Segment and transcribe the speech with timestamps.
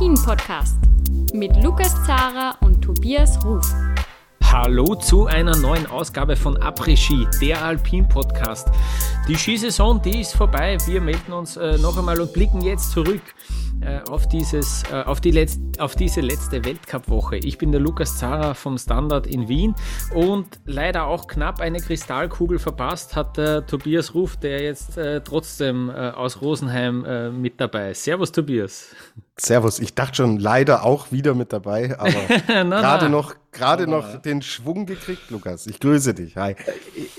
[0.00, 0.76] Après-Ski, der Alpin-Podcast
[1.34, 3.66] mit Lukas Zara und Tobias Ruf.
[4.42, 8.68] Hallo zu einer neuen Ausgabe von Après-Ski, der Alpin-Podcast.
[9.28, 10.78] Die Skisaison, die ist vorbei.
[10.86, 13.22] Wir melden uns äh, noch einmal und blicken jetzt zurück
[14.08, 17.36] auf, dieses, äh, auf, die Letz auf diese letzte Weltcup-Woche.
[17.36, 19.74] Ich bin der Lukas Zara vom Standard in Wien
[20.14, 25.90] und leider auch knapp eine Kristallkugel verpasst hat der Tobias Ruf, der jetzt äh, trotzdem
[25.90, 28.04] äh, aus Rosenheim äh, mit dabei ist.
[28.04, 28.94] Servus, Tobias.
[29.40, 32.12] Servus, ich dachte schon leider auch wieder mit dabei, aber
[32.46, 35.66] gerade noch, gerade noch den Schwung gekriegt, Lukas.
[35.66, 36.36] Ich grüße dich.
[36.36, 36.56] Hi.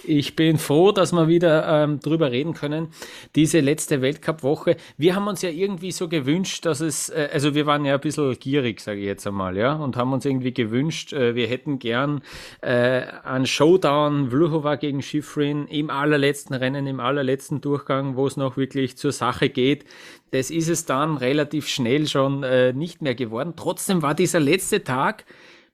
[0.04, 2.90] Ich bin froh, dass wir wieder ähm, drüber reden können.
[3.36, 4.78] Diese letzte Weltcup-Woche.
[4.98, 8.02] Wir haben uns ja irgendwie so gewünscht, dass es, äh, also wir waren ja ein
[8.02, 11.80] bisschen gierig, sage ich jetzt einmal, ja, und haben uns irgendwie gewünscht, äh, wir hätten
[11.80, 12.22] gern
[12.60, 18.58] äh, einen Showdown Vlhova gegen Schifrin im allerletzten Rennen, im allerletzten Durchgang, wo es noch
[18.58, 19.86] wirklich zur Sache geht.
[20.32, 23.54] Das ist es dann relativ schnell schon äh, nicht mehr geworden.
[23.56, 25.26] Trotzdem war dieser letzte Tag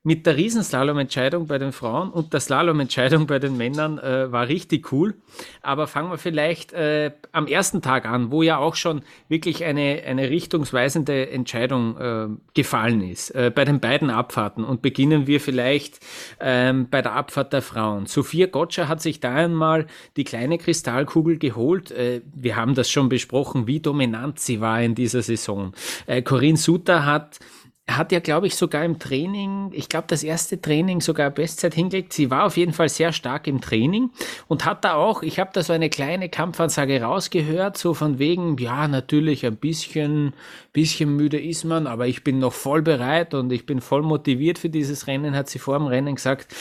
[0.04, 4.92] mit der Riesenslalom-Entscheidung bei den Frauen und der Slalom-Entscheidung bei den Männern äh, war richtig
[4.92, 5.14] cool.
[5.60, 10.02] Aber fangen wir vielleicht äh, am ersten Tag an, wo ja auch schon wirklich eine,
[10.06, 14.64] eine richtungsweisende Entscheidung äh, gefallen ist, äh, bei den beiden Abfahrten.
[14.64, 15.98] Und beginnen wir vielleicht
[16.40, 18.06] ähm, bei der Abfahrt der Frauen.
[18.06, 21.90] Sophia Gotcha hat sich da einmal die kleine Kristallkugel geholt.
[21.90, 25.72] Äh, wir haben das schon besprochen, wie dominant sie war in dieser Saison.
[26.06, 27.40] Äh, Corinne Suter hat
[27.88, 31.72] er hat ja, glaube ich, sogar im Training, ich glaube, das erste Training sogar Bestzeit
[31.72, 32.12] hingelegt.
[32.12, 34.10] Sie war auf jeden Fall sehr stark im Training
[34.46, 38.58] und hat da auch, ich habe da so eine kleine Kampfansage rausgehört, so von wegen,
[38.58, 40.34] ja, natürlich ein bisschen,
[40.74, 44.58] bisschen müde ist man, aber ich bin noch voll bereit und ich bin voll motiviert
[44.58, 46.54] für dieses Rennen, hat sie vor dem Rennen gesagt.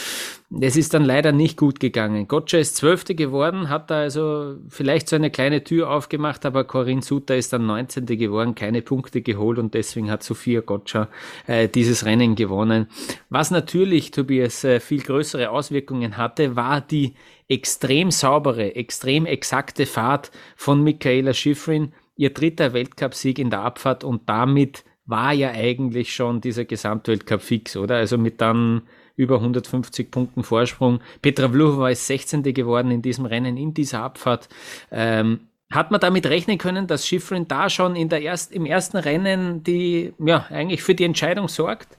[0.62, 2.30] Es ist dann leider nicht gut gegangen.
[2.30, 7.02] Gotcha ist Zwölfte geworden, hat da also vielleicht so eine kleine Tür aufgemacht, aber Corinne
[7.02, 11.10] Suter ist dann Neunzehnte geworden, keine Punkte geholt und deswegen hat Sophia Gotcha
[11.48, 12.88] äh, dieses Rennen gewonnen.
[13.30, 17.14] Was natürlich, Tobias, äh, viel größere Auswirkungen hatte, war die
[17.48, 24.28] extrem saubere, extrem exakte Fahrt von Michaela Schifrin, ihr dritter Weltcupsieg in der Abfahrt und
[24.28, 27.96] damit war ja eigentlich schon dieser Gesamtweltcup fix, oder?
[27.96, 28.82] Also mit dann
[29.16, 31.00] über 150 Punkten Vorsprung.
[31.22, 32.44] Petra Vlhova ist 16.
[32.54, 34.48] geworden in diesem Rennen, in dieser Abfahrt.
[34.92, 38.98] Ähm, hat man damit rechnen können, dass Schifrin da schon in der erst, im ersten
[38.98, 41.98] Rennen die, ja, eigentlich für die Entscheidung sorgt?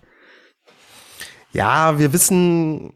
[1.52, 2.92] Ja, wir wissen,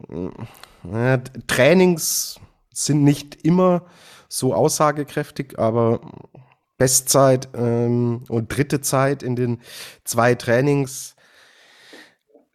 [0.92, 2.38] äh, Trainings
[2.72, 3.86] sind nicht immer
[4.28, 6.00] so aussagekräftig, aber
[6.78, 9.60] Bestzeit ähm, und dritte Zeit in den
[10.04, 11.16] zwei Trainings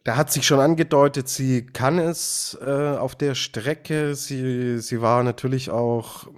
[0.08, 4.14] da hat sich schon angedeutet, sie kann es äh, auf der Strecke.
[4.14, 6.28] Sie, sie war natürlich auch,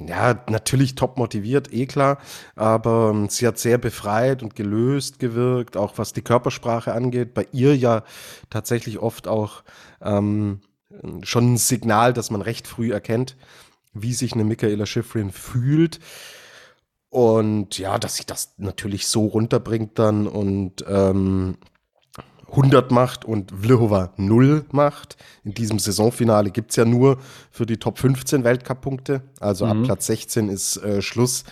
[0.00, 2.18] ja, natürlich top motiviert, eh klar,
[2.54, 7.34] aber ähm, sie hat sehr befreit und gelöst gewirkt, auch was die Körpersprache angeht.
[7.34, 8.04] Bei ihr ja
[8.50, 9.64] tatsächlich oft auch
[10.00, 10.60] ähm,
[11.22, 13.36] schon ein Signal, dass man recht früh erkennt,
[13.92, 16.00] wie sich eine Michaela Schifrin fühlt.
[17.10, 21.56] Und ja, dass sich das natürlich so runterbringt dann und ähm,
[22.50, 25.16] 100 macht und Vlhova 0 macht.
[25.44, 27.18] In diesem Saisonfinale gibt's ja nur
[27.50, 29.22] für die Top 15 Weltcup-Punkte.
[29.40, 29.70] Also mhm.
[29.72, 31.44] ab Platz 16 ist äh, Schluss.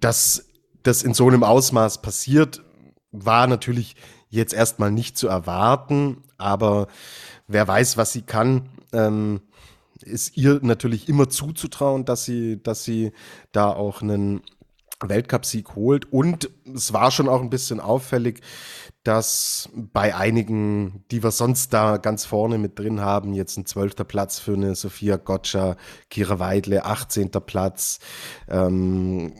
[0.00, 0.46] Dass
[0.82, 2.62] das in so einem Ausmaß passiert,
[3.10, 3.96] war natürlich
[4.30, 6.18] jetzt erstmal nicht zu erwarten.
[6.38, 6.86] Aber
[7.48, 9.40] wer weiß, was sie kann, ähm,
[10.02, 13.12] ist ihr natürlich immer zuzutrauen, dass sie, dass sie
[13.52, 14.42] da auch einen
[15.00, 16.12] Weltcupsieg holt.
[16.12, 18.40] Und es war schon auch ein bisschen auffällig,
[19.04, 24.04] dass bei einigen, die wir sonst da ganz vorne mit drin haben, jetzt ein zwölfter
[24.04, 25.76] Platz für eine Sophia Gotcha,
[26.08, 27.30] Kira Weidle, 18.
[27.44, 27.98] Platz,
[28.48, 29.32] ähm,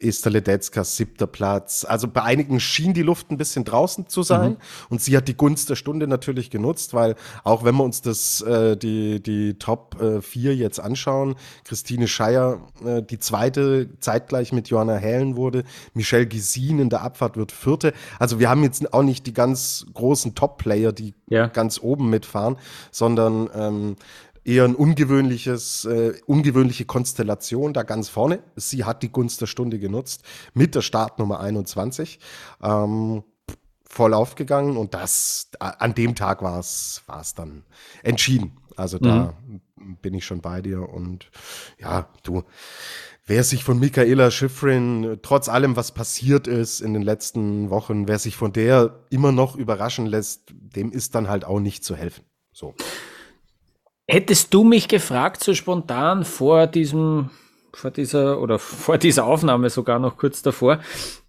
[0.00, 1.84] Esther Ledetzka, siebter Platz.
[1.84, 4.52] Also bei einigen schien die Luft ein bisschen draußen zu sein.
[4.52, 4.56] Mhm.
[4.90, 8.42] Und sie hat die Gunst der Stunde natürlich genutzt, weil auch wenn wir uns das,
[8.42, 14.68] äh, die, die Top äh, 4 jetzt anschauen, Christine Scheier, äh, die zweite zeitgleich mit
[14.68, 15.64] Johanna Hellen wurde,
[15.94, 17.92] Michelle Gisin in der Abfahrt wird vierte.
[18.18, 21.46] Also wir haben jetzt auch nicht die ganz großen Top-Player, die ja.
[21.46, 22.56] ganz oben mitfahren,
[22.90, 23.96] sondern ähm,
[24.44, 28.40] eher ein ungewöhnliches, äh, ungewöhnliche Konstellation da ganz vorne.
[28.56, 30.22] Sie hat die Gunst der Stunde genutzt
[30.52, 32.18] mit der Startnummer 21.
[32.62, 33.24] Ähm,
[33.88, 37.62] voll aufgegangen und das an dem Tag war es war es dann
[38.02, 38.56] entschieden.
[38.76, 39.34] Also da
[39.76, 39.96] mhm.
[40.00, 41.30] bin ich schon bei dir und
[41.78, 42.42] ja, du
[43.26, 48.18] wer sich von Michaela Schifrin, trotz allem, was passiert ist in den letzten Wochen, wer
[48.18, 52.24] sich von der immer noch überraschen lässt, dem ist dann halt auch nicht zu helfen.
[52.52, 52.74] So.
[54.08, 57.30] Hättest du mich gefragt, so spontan vor diesem
[57.74, 60.80] vor dieser oder vor dieser Aufnahme sogar noch kurz davor,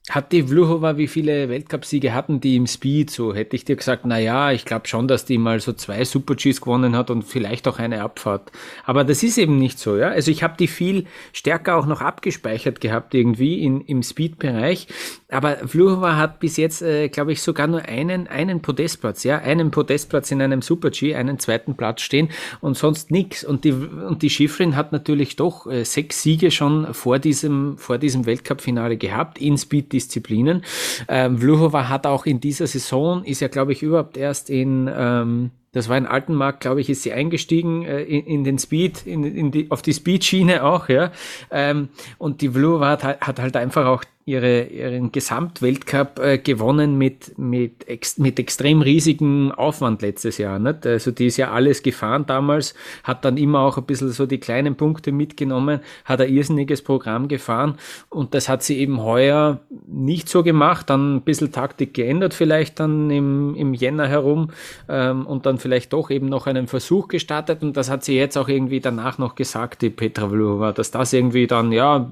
[0.10, 3.10] hat die Vluhova, wie viele Weltcupsiege hatten die im Speed?
[3.10, 6.04] So hätte ich dir gesagt, na ja, ich glaube schon, dass die mal so zwei
[6.04, 8.52] Super-Gs gewonnen hat und vielleicht auch eine Abfahrt.
[8.84, 10.10] Aber das ist eben nicht so, ja.
[10.10, 14.88] Also ich habe die viel stärker auch noch abgespeichert gehabt irgendwie in, im Speed-Bereich.
[15.34, 19.72] Aber Vluhova hat bis jetzt, äh, glaube ich, sogar nur einen, einen Podestplatz, ja, einen
[19.72, 22.30] Podestplatz in einem Super-G, einen zweiten Platz stehen
[22.62, 23.44] und sonst nichts.
[23.44, 27.98] Und die, und die Schifrin hat natürlich doch äh, sechs Siege schon vor diesem, vor
[27.98, 30.64] diesem Weltcup-Finale gehabt in Speed Disziplinen.
[31.08, 35.52] Ähm, Vluhova hat auch in dieser Saison, ist ja glaube ich überhaupt erst in, ähm,
[35.74, 39.24] das war in Altenmarkt, glaube ich, ist sie eingestiegen äh, in, in, den Speed, in,
[39.24, 41.12] in die, auf die Speed-Schiene auch, ja.
[41.50, 41.90] Ähm,
[42.20, 47.88] und die Vluhova hat, hat halt einfach auch ihre, ihren Gesamtweltcup äh, gewonnen mit, mit,
[47.90, 50.60] ex, mit extrem riesigem Aufwand letztes Jahr.
[50.60, 50.86] Nicht?
[50.86, 52.74] Also die ist ja alles gefahren damals,
[53.04, 57.28] hat dann immer auch ein bisschen so die kleinen Punkte mitgenommen, hat ein irrsinniges Programm
[57.28, 57.76] gefahren
[58.10, 62.80] und das hat sie eben heuer nicht so gemacht, dann ein bisschen Taktik geändert vielleicht
[62.80, 64.52] dann im, im Jänner herum
[64.88, 68.38] ähm, und dann vielleicht doch eben noch einen Versuch gestartet und das hat sie jetzt
[68.38, 72.10] auch irgendwie danach noch gesagt, die Petra Vlhova, dass das irgendwie dann, ja,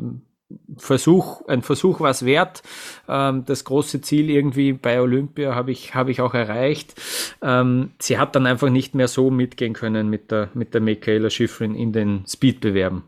[0.78, 2.64] Versuch, ein Versuch war es wert.
[3.08, 6.94] Ähm, das große Ziel irgendwie bei Olympia habe ich, habe ich auch erreicht.
[7.42, 11.30] Ähm, sie hat dann einfach nicht mehr so mitgehen können mit der, mit der Michaela
[11.30, 13.04] Schifrin in den Speedbewerben.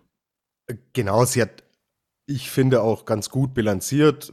[0.93, 1.63] Genau, sie hat,
[2.25, 4.31] ich finde, auch ganz gut bilanziert.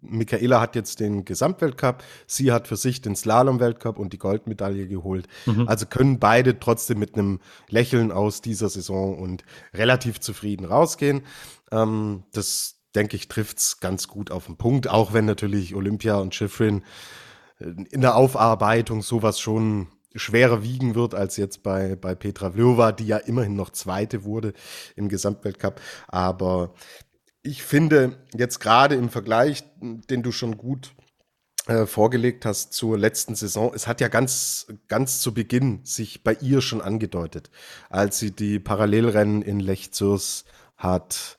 [0.00, 5.26] Michaela hat jetzt den Gesamtweltcup, sie hat für sich den Slalom-Weltcup und die Goldmedaille geholt.
[5.44, 5.68] Mhm.
[5.68, 11.22] Also können beide trotzdem mit einem Lächeln aus dieser Saison und relativ zufrieden rausgehen.
[11.70, 16.16] Ähm, das, denke ich, trifft es ganz gut auf den Punkt, auch wenn natürlich Olympia
[16.16, 16.82] und Schifrin
[17.58, 22.92] äh, in der Aufarbeitung sowas schon schwerer wiegen wird als jetzt bei, bei Petra Vlhova,
[22.92, 24.54] die ja immerhin noch Zweite wurde
[24.96, 25.80] im Gesamtweltcup.
[26.08, 26.72] Aber
[27.42, 30.94] ich finde jetzt gerade im Vergleich, den du schon gut
[31.66, 36.34] äh, vorgelegt hast zur letzten Saison, es hat ja ganz, ganz zu Beginn sich bei
[36.40, 37.50] ihr schon angedeutet,
[37.90, 40.44] als sie die Parallelrennen in Lechzurs
[40.76, 41.38] hat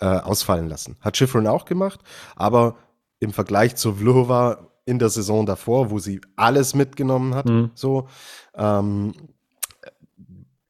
[0.00, 0.96] äh, ausfallen lassen.
[1.00, 2.00] Hat Schifrin auch gemacht,
[2.36, 2.76] aber
[3.20, 7.70] im Vergleich zu Vlhova in der Saison davor, wo sie alles mitgenommen hat, mhm.
[7.74, 8.08] so,
[8.54, 9.14] ähm,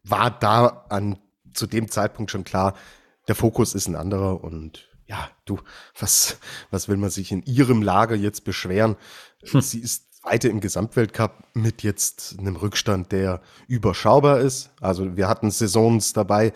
[0.02, 1.18] war da an
[1.52, 2.74] zu dem Zeitpunkt schon klar,
[3.28, 5.58] der Fokus ist ein anderer und ja, du,
[5.98, 6.38] was,
[6.70, 8.96] was will man sich in ihrem Lager jetzt beschweren?
[9.42, 9.60] Hm.
[9.60, 14.70] Sie ist Zweite im Gesamtweltcup mit jetzt einem Rückstand, der überschaubar ist.
[14.80, 16.52] Also wir hatten Saisons dabei,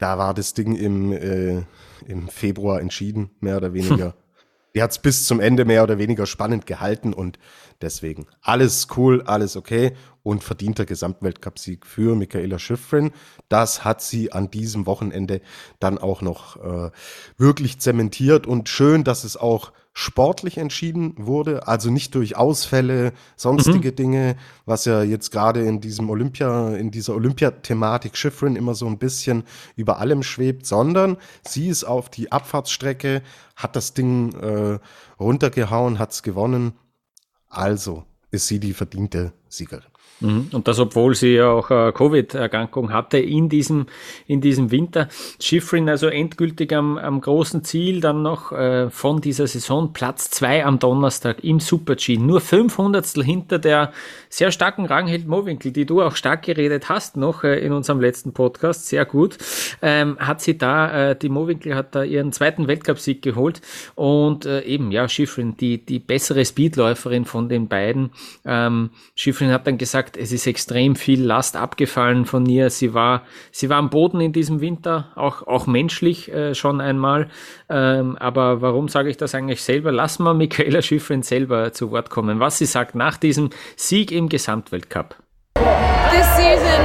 [0.00, 1.62] da war das Ding im, äh,
[2.06, 4.06] im Februar entschieden, mehr oder weniger.
[4.06, 4.12] Hm.
[4.74, 7.40] Die hat es bis zum Ende mehr oder weniger spannend gehalten und
[7.80, 13.10] deswegen alles cool, alles okay und verdienter Gesamtweltcupsieg für Michaela Schifrin.
[13.48, 15.40] Das hat sie an diesem Wochenende
[15.80, 16.90] dann auch noch äh,
[17.36, 23.90] wirklich zementiert und schön, dass es auch sportlich entschieden wurde, also nicht durch Ausfälle, sonstige
[23.90, 23.96] mhm.
[23.96, 28.98] Dinge, was ja jetzt gerade in diesem Olympia, in dieser Olympiathematik Schifrin immer so ein
[28.98, 29.44] bisschen
[29.76, 31.16] über allem schwebt, sondern
[31.46, 33.22] sie ist auf die Abfahrtsstrecke,
[33.56, 34.78] hat das Ding äh,
[35.18, 36.72] runtergehauen, hat's gewonnen.
[37.48, 39.82] Also ist sie die verdiente Siegerin.
[40.20, 40.48] Mhm.
[40.52, 43.86] Und das, obwohl sie ja auch eine Covid-Erkrankung hatte in diesem,
[44.26, 45.08] in diesem Winter.
[45.40, 50.64] Schifrin also endgültig am, am großen Ziel, dann noch äh, von dieser Saison Platz zwei
[50.64, 52.16] am Donnerstag im Super-G.
[52.18, 53.92] Nur 500 hinter der
[54.28, 58.32] sehr starken Rangheld Mowinkel, die du auch stark geredet hast noch äh, in unserem letzten
[58.32, 58.86] Podcast.
[58.86, 59.38] Sehr gut.
[59.82, 63.60] Ähm, hat sie da, äh, die Mowinkel hat da ihren zweiten Weltcupsieg geholt
[63.94, 68.10] und äh, eben, ja, Schifrin, die, die bessere Speedläuferin von den beiden.
[68.44, 72.70] Ähm, Schifrin hat dann gesagt, gesagt, es ist extrem viel Last abgefallen von ihr.
[72.70, 77.28] Sie war, sie war am Boden in diesem Winter, auch, auch menschlich äh, schon einmal.
[77.68, 79.92] Ähm, aber warum sage ich das eigentlich selber?
[79.92, 84.28] Lass mal Michaela Schifrin selber zu Wort kommen, was sie sagt nach diesem Sieg im
[84.28, 85.16] Gesamtweltcup.
[85.54, 86.82] This season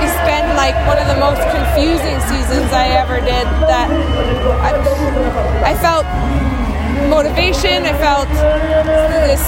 [0.00, 3.46] has been like one of the most confusing seasons I ever did.
[3.66, 3.90] That
[4.62, 6.06] I, I felt
[7.06, 7.84] motivation.
[7.84, 8.28] I felt
[9.26, 9.42] this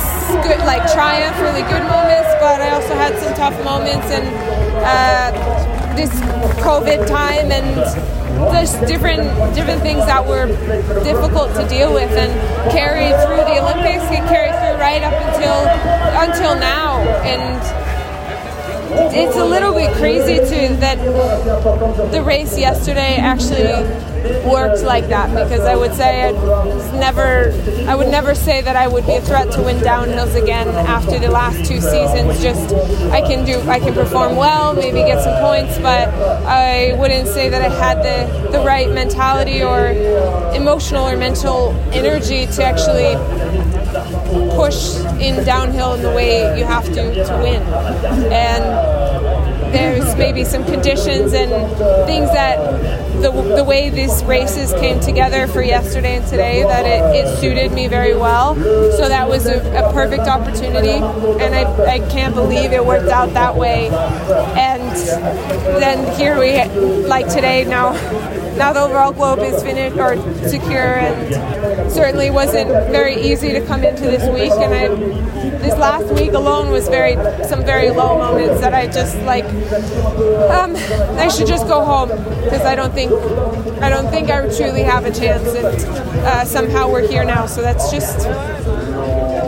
[0.46, 4.26] good, like triumph, really good moments, but I also had some tough moments and
[4.86, 5.30] uh,
[5.96, 6.10] this
[6.62, 7.66] COVID time and
[8.54, 9.22] just different
[9.54, 10.46] different things that were
[11.02, 12.32] difficult to deal with and
[12.70, 15.58] carried through the Olympics and carried through right up until
[16.24, 17.89] until now and
[18.92, 20.98] it's a little bit crazy too that
[22.10, 23.84] the race yesterday actually
[24.50, 26.34] worked like that because I would say I'd
[26.94, 27.52] never
[27.88, 31.18] I would never say that I would be a threat to win downhills again after
[31.18, 32.42] the last two seasons.
[32.42, 32.74] Just
[33.12, 36.08] I can do I can perform well maybe get some points but
[36.46, 39.88] I wouldn't say that I had the the right mentality or
[40.54, 43.14] emotional or mental energy to actually
[44.54, 47.62] push in downhill in the way you have to to win
[48.32, 49.10] and
[49.72, 51.50] there's maybe some conditions and
[52.06, 52.58] things that
[53.22, 57.72] the, the way these races came together for yesterday and today that it, it suited
[57.72, 58.54] me very well.
[58.54, 63.32] So that was a, a perfect opportunity, and I, I can't believe it worked out
[63.34, 63.88] that way.
[63.88, 64.96] And
[65.80, 66.64] then here we,
[67.06, 67.92] like today, now
[68.56, 70.16] now the overall globe is finished or
[70.48, 74.52] secure, and certainly wasn't very easy to come into this week.
[74.52, 74.88] And I,
[75.58, 77.14] this last week alone was very
[77.44, 79.44] some very low moments that I just like.
[80.50, 80.76] Um,
[81.18, 82.08] I should just go home
[82.44, 83.12] because I don't think
[83.82, 85.66] I don't think I truly have a chance, and
[86.26, 87.46] uh, somehow we're here now.
[87.46, 88.28] So that's just.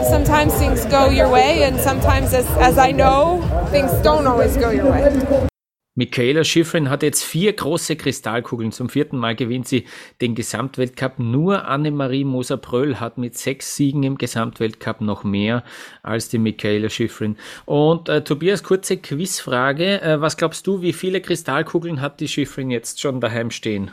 [0.09, 3.41] Sometimes things go your way, and sometimes, as, as I know,
[3.71, 5.49] things don't always go your way.
[5.95, 8.71] Michaela Schifrin hat jetzt vier große Kristallkugeln.
[8.71, 9.85] Zum vierten Mal gewinnt sie
[10.21, 11.19] den Gesamtweltcup.
[11.19, 15.63] Nur Annemarie Moser-Pröll hat mit sechs Siegen im Gesamtweltcup noch mehr
[16.01, 17.37] als die Michaela Schifrin.
[17.65, 20.01] Und äh, Tobias, kurze Quizfrage.
[20.01, 23.91] Äh, was glaubst du, wie viele Kristallkugeln hat die Schifrin jetzt schon daheim stehen?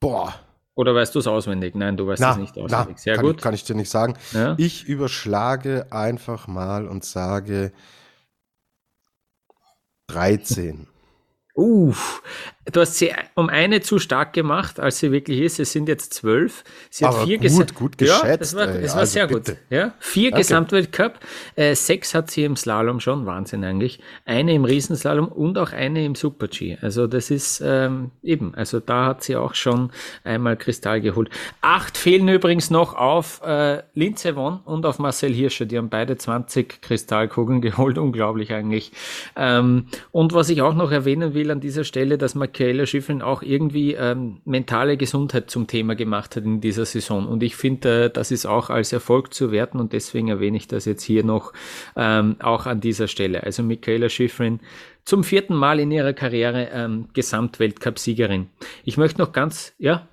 [0.00, 0.34] Boah.
[0.74, 1.74] Oder weißt du es auswendig?
[1.74, 2.96] Nein, du weißt es nicht auswendig.
[2.96, 3.36] Na, Sehr kann gut.
[3.36, 4.14] Ich, kann ich dir nicht sagen.
[4.32, 4.54] Ja?
[4.58, 7.72] Ich überschlage einfach mal und sage
[10.08, 10.86] 13.
[11.58, 12.22] Oof.
[12.72, 15.60] Du hast sie um eine zu stark gemacht, als sie wirklich ist.
[15.60, 16.64] Es sind jetzt zwölf.
[16.90, 18.24] Sie hat vier gut, gut geschätzt.
[18.24, 19.52] Ja, das war, das war also sehr bitte.
[19.52, 19.60] gut.
[19.70, 20.42] Ja, vier Danke.
[20.42, 21.20] Gesamtweltcup.
[21.54, 24.00] Äh, sechs hat sie im Slalom schon, Wahnsinn eigentlich.
[24.24, 26.78] Eine im Riesenslalom und auch eine im Super-G.
[26.80, 29.90] Also das ist ähm, eben, also da hat sie auch schon
[30.24, 31.30] einmal Kristall geholt.
[31.60, 35.66] Acht fehlen übrigens noch auf äh, Linze Won und auf Marcel Hirscher.
[35.66, 37.98] Die haben beide 20 Kristallkugeln geholt.
[37.98, 38.92] Unglaublich eigentlich.
[39.36, 43.42] Ähm, und was ich auch noch erwähnen will, an dieser Stelle, dass Michaela Schifrin auch
[43.42, 47.26] irgendwie ähm, mentale Gesundheit zum Thema gemacht hat in dieser Saison.
[47.28, 50.66] Und ich finde, äh, das ist auch als Erfolg zu werten und deswegen erwähne ich
[50.66, 51.52] das jetzt hier noch
[51.96, 53.42] ähm, auch an dieser Stelle.
[53.42, 54.60] Also Michaela Schifrin
[55.04, 58.48] zum vierten Mal in ihrer Karriere ähm, Gesamtweltcup-Siegerin.
[58.84, 60.08] Ich möchte noch ganz, ja?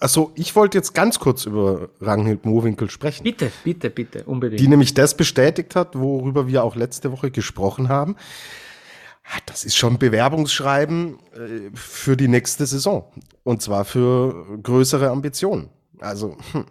[0.00, 3.24] Also ich wollte jetzt ganz kurz über Ranghild Mowinkel sprechen.
[3.24, 4.60] Bitte, bitte, bitte, unbedingt.
[4.60, 8.16] Die nämlich das bestätigt hat, worüber wir auch letzte Woche gesprochen haben.
[9.46, 13.12] Das ist schon Bewerbungsschreiben äh, für die nächste Saison.
[13.44, 15.70] Und zwar für größere Ambitionen.
[15.98, 16.66] Also, hm,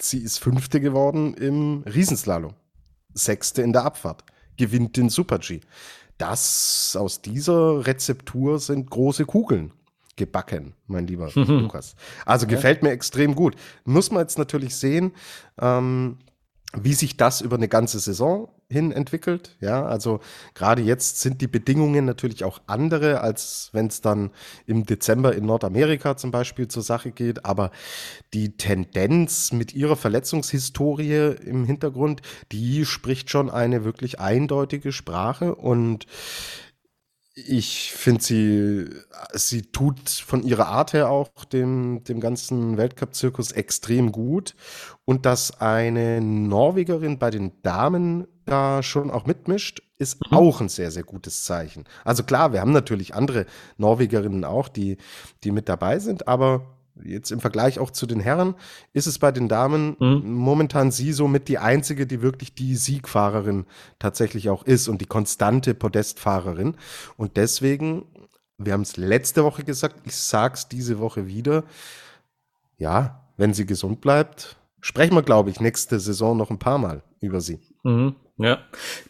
[0.00, 2.54] sie ist Fünfte geworden im Riesenslalom.
[3.14, 4.24] Sechste in der Abfahrt.
[4.56, 5.60] Gewinnt den Super-G.
[6.18, 9.72] Das aus dieser Rezeptur sind große Kugeln
[10.16, 11.96] gebacken, mein lieber Lukas.
[12.24, 13.56] Also gefällt mir extrem gut.
[13.84, 15.12] Muss man jetzt natürlich sehen,
[15.60, 16.18] ähm,
[16.72, 19.56] wie sich das über eine ganze Saison hin entwickelt.
[19.60, 20.20] Ja, also
[20.54, 24.30] gerade jetzt sind die Bedingungen natürlich auch andere, als wenn es dann
[24.66, 27.44] im Dezember in Nordamerika zum Beispiel zur Sache geht.
[27.44, 27.70] Aber
[28.32, 36.06] die Tendenz mit ihrer Verletzungshistorie im Hintergrund, die spricht schon eine wirklich eindeutige Sprache und
[37.34, 38.90] ich finde sie,
[39.32, 44.54] sie tut von ihrer Art her auch dem, dem ganzen Weltcup-Zirkus extrem gut.
[45.04, 50.36] Und dass eine Norwegerin bei den Damen da schon auch mitmischt, ist mhm.
[50.36, 51.84] auch ein sehr, sehr gutes Zeichen.
[52.04, 53.46] Also klar, wir haben natürlich andere
[53.78, 54.98] Norwegerinnen auch, die,
[55.42, 58.54] die mit dabei sind, aber jetzt im Vergleich auch zu den Herren,
[58.92, 60.22] ist es bei den Damen mhm.
[60.32, 63.66] momentan sie somit die einzige, die wirklich die Siegfahrerin
[63.98, 66.76] tatsächlich auch ist und die konstante Podestfahrerin.
[67.16, 68.06] Und deswegen,
[68.58, 71.64] wir haben es letzte Woche gesagt, ich sag's diese Woche wieder,
[72.78, 77.02] ja, wenn sie gesund bleibt, sprechen wir, glaube ich, nächste Saison noch ein paar Mal
[77.20, 77.60] über sie.
[77.82, 78.14] Mhm.
[78.36, 78.58] Ja,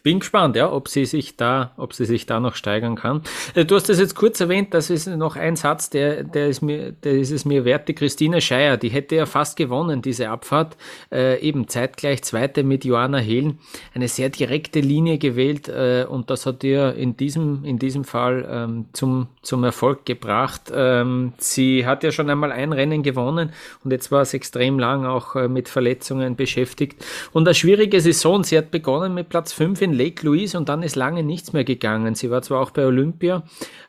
[0.03, 3.23] bin gespannt, ja, ob sie sich da, ob sie sich da noch steigern kann.
[3.55, 6.61] Äh, du hast das jetzt kurz erwähnt, das ist noch ein Satz, der, der ist
[6.61, 7.87] mir, der ist es mir wert.
[7.87, 10.77] Die Christine Scheier, die hätte ja fast gewonnen, diese Abfahrt,
[11.11, 13.57] äh, eben zeitgleich zweite mit Johanna Hehlen,
[13.95, 18.47] eine sehr direkte Linie gewählt äh, und das hat ihr in diesem, in diesem Fall
[18.47, 20.71] ähm, zum, zum Erfolg gebracht.
[20.71, 23.53] Ähm, sie hat ja schon einmal ein Rennen gewonnen
[23.83, 28.43] und jetzt war es extrem lang auch äh, mit Verletzungen beschäftigt und eine schwierige Saison.
[28.43, 31.53] Sie hat hat begonnen mit Platz 5 in Lake Louise und dann ist lange nichts
[31.53, 32.15] mehr gegangen.
[32.15, 33.43] Sie war zwar auch bei Olympia,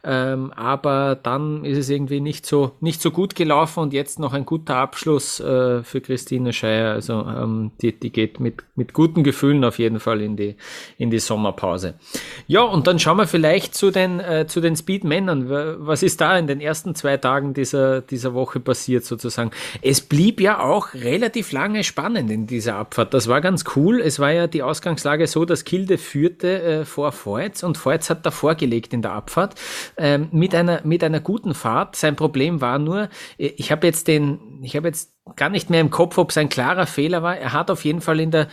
[0.04, 4.33] ähm, aber dann ist es irgendwie nicht so, nicht so gut gelaufen und jetzt noch
[4.33, 6.92] ein guter Abschluss äh, für Christine Scheier.
[6.92, 10.56] Also ähm, die, die geht mit, mit guten Gefühlen auf jeden Fall in die,
[10.99, 11.95] in die Sommerpause.
[12.47, 15.50] Ja, und dann schauen wir vielleicht zu den, äh, zu den Speed-Männern.
[15.80, 19.50] Was ist da in den ersten zwei Tagen dieser, dieser Woche passiert sozusagen?
[19.83, 23.12] Es blieb ja auch relativ lange spannend in dieser Abfahrt.
[23.14, 24.00] Das war ganz cool.
[24.00, 28.26] Es war ja die Ausgangslage so, dass Kilde führte äh, vor Voits und Voits hat
[28.26, 29.54] davor gelegt in der Abfahrt
[29.96, 31.96] ähm, mit, einer, mit einer guten Fahrt.
[31.96, 33.08] Sein Problem war nur,
[33.38, 36.37] äh, ich habe jetzt den, ich habe jetzt gar nicht mehr im Kopf, ob es
[36.37, 37.37] ein klarer Fehler war.
[37.37, 38.49] Er hat auf jeden Fall in der,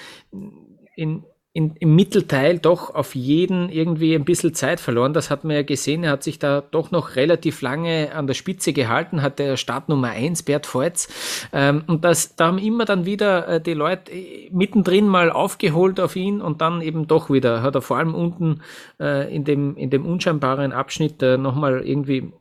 [0.96, 5.13] in, in, im Mittelteil doch auf jeden irgendwie ein bisschen Zeit verloren.
[5.13, 6.03] Das hat man ja gesehen.
[6.03, 9.88] Er hat sich da doch noch relativ lange an der Spitze gehalten, hat der Start
[9.88, 11.07] Nummer 1, Bert Voits.
[11.53, 16.00] Ähm, und das, da haben immer dann wieder äh, die Leute äh, mittendrin mal aufgeholt
[16.00, 18.62] auf ihn und dann eben doch wieder, hat er vor allem unten
[19.00, 22.33] äh, in, dem, in dem unscheinbaren Abschnitt äh, nochmal irgendwie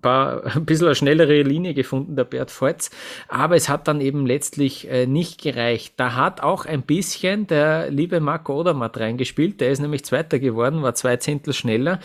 [0.00, 2.90] paar, ein bisschen eine schnellere Linie gefunden, der Bert Voits.
[3.28, 5.94] Aber es hat dann eben letztlich äh, nicht gereicht.
[5.96, 9.60] Da hat auch ein bisschen der liebe Marco Odermatt reingespielt.
[9.60, 12.00] Der ist nämlich Zweiter geworden, war zwei Zehntel schneller.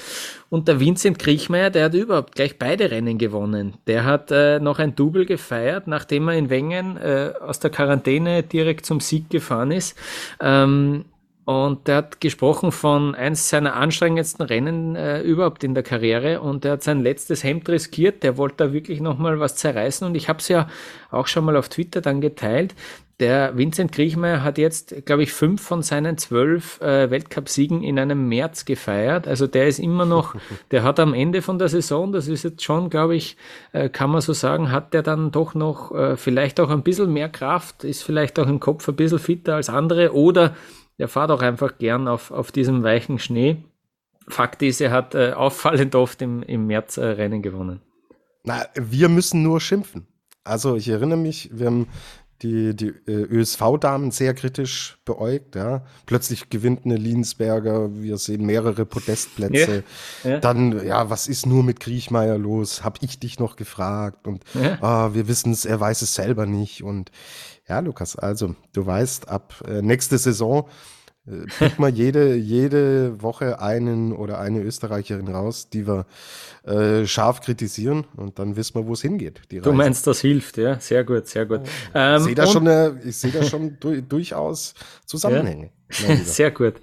[0.50, 3.76] Und der Vincent Kriechmeier, der hat überhaupt gleich beide Rennen gewonnen.
[3.88, 8.44] Der hat äh, noch ein Double gefeiert, nachdem er in Wengen äh, aus der Quarantäne
[8.44, 9.98] direkt zum Sieg gefahren ist.
[10.42, 11.06] Ähm,
[11.46, 16.66] und der hat gesprochen von eins seiner anstrengendsten Rennen äh, überhaupt in der Karriere und
[16.66, 18.22] er hat sein letztes Hemd riskiert.
[18.22, 20.68] Der wollte da wirklich nochmal was zerreißen und ich habe es ja
[21.10, 22.76] auch schon mal auf Twitter dann geteilt.
[23.20, 28.28] Der Vincent Kriechmeier hat jetzt, glaube ich, fünf von seinen zwölf äh, Weltcupsiegen in einem
[28.28, 29.28] März gefeiert.
[29.28, 30.36] Also der ist immer noch,
[30.72, 33.38] der hat am Ende von der Saison, das ist jetzt schon, glaube ich,
[33.74, 37.14] äh, kann man so sagen, hat der dann doch noch äh, vielleicht auch ein bisschen
[37.14, 40.56] mehr Kraft, ist vielleicht auch im Kopf ein bisschen fitter als andere oder
[41.02, 43.64] der fährt auch einfach gern auf, auf diesem weichen Schnee.
[44.28, 47.82] Fakt ist, er hat äh, auffallend oft im, im März äh, Rennen gewonnen.
[48.44, 50.06] Na, wir müssen nur schimpfen.
[50.44, 51.88] Also ich erinnere mich, wir haben
[52.42, 55.56] die, die äh, ÖSV-Damen sehr kritisch beäugt.
[55.56, 55.86] Ja.
[56.06, 59.84] Plötzlich gewinnt eine Liensberger, wir sehen mehrere Podestplätze.
[60.24, 60.40] Ja, ja.
[60.40, 62.84] Dann, ja, was ist nur mit Griechmeier los?
[62.84, 64.28] Hab ich dich noch gefragt?
[64.28, 64.44] Und
[64.82, 66.84] ah, wir wissen es, er weiß es selber nicht.
[66.84, 67.12] Und
[67.68, 70.68] ja, Lukas, also du weißt, ab äh, nächste Saison
[71.28, 76.06] äh, pick mal jede, jede Woche einen oder eine Österreicherin raus, die wir
[76.64, 79.42] äh, scharf kritisieren und dann wissen wir, wo es hingeht.
[79.50, 80.80] du meinst, das hilft, ja?
[80.80, 81.62] Sehr gut, sehr gut.
[81.94, 84.74] Ähm, ich sehe da schon, eine, ich sehe da schon du, durchaus
[85.06, 85.66] Zusammenhänge.
[85.66, 85.72] Ja.
[86.24, 86.76] Sehr gut.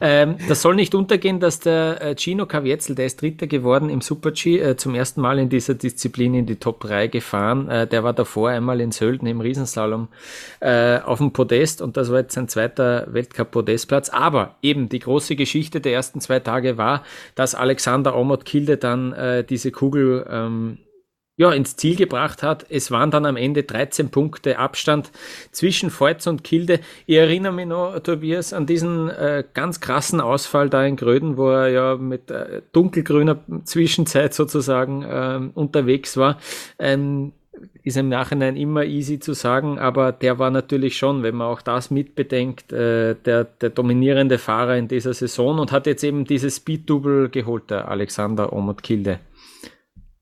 [0.00, 4.00] Ähm, das soll nicht untergehen, dass der äh, Gino Kavietzel, der ist Dritter geworden im
[4.00, 7.68] Super-G, äh, zum ersten Mal in dieser Disziplin in die Top 3 gefahren.
[7.68, 10.08] Äh, der war davor einmal in Sölden im Riesenslalom
[10.60, 14.10] äh, auf dem Podest und das war jetzt sein zweiter Weltcup-Podestplatz.
[14.10, 19.12] Aber eben die große Geschichte der ersten zwei Tage war, dass Alexander Omot Kilde dann
[19.12, 20.78] äh, diese Kugel ähm,
[21.36, 22.66] ja, ins Ziel gebracht hat.
[22.70, 25.10] Es waren dann am Ende 13 Punkte Abstand
[25.52, 26.80] zwischen Feutz und Kilde.
[27.04, 31.50] Ich erinnere mich noch, Tobias, an diesen äh, ganz krassen Ausfall da in Gröden, wo
[31.50, 36.38] er ja mit äh, dunkelgrüner Zwischenzeit sozusagen äh, unterwegs war.
[36.78, 37.32] Ähm,
[37.84, 41.62] ist im Nachhinein immer easy zu sagen, aber der war natürlich schon, wenn man auch
[41.62, 46.56] das mitbedenkt, äh, der, der dominierende Fahrer in dieser Saison und hat jetzt eben dieses
[46.56, 49.20] Speed-Double geholt, der Alexander Omot Kilde.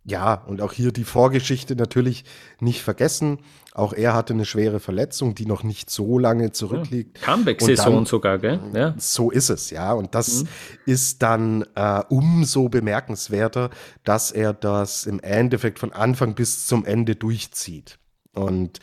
[0.06, 2.24] Ja, und auch hier die Vorgeschichte natürlich
[2.60, 3.38] nicht vergessen.
[3.72, 7.18] Auch er hatte eine schwere Verletzung, die noch nicht so lange zurückliegt.
[7.20, 8.60] Ja, Comeback-Saison sogar, gell?
[8.74, 8.94] Ja.
[8.98, 9.94] So ist es, ja.
[9.94, 10.48] Und das mhm.
[10.84, 13.70] ist dann äh, umso bemerkenswerter,
[14.04, 17.98] dass er das im Endeffekt von Anfang bis zum Ende durchzieht.
[18.34, 18.80] Und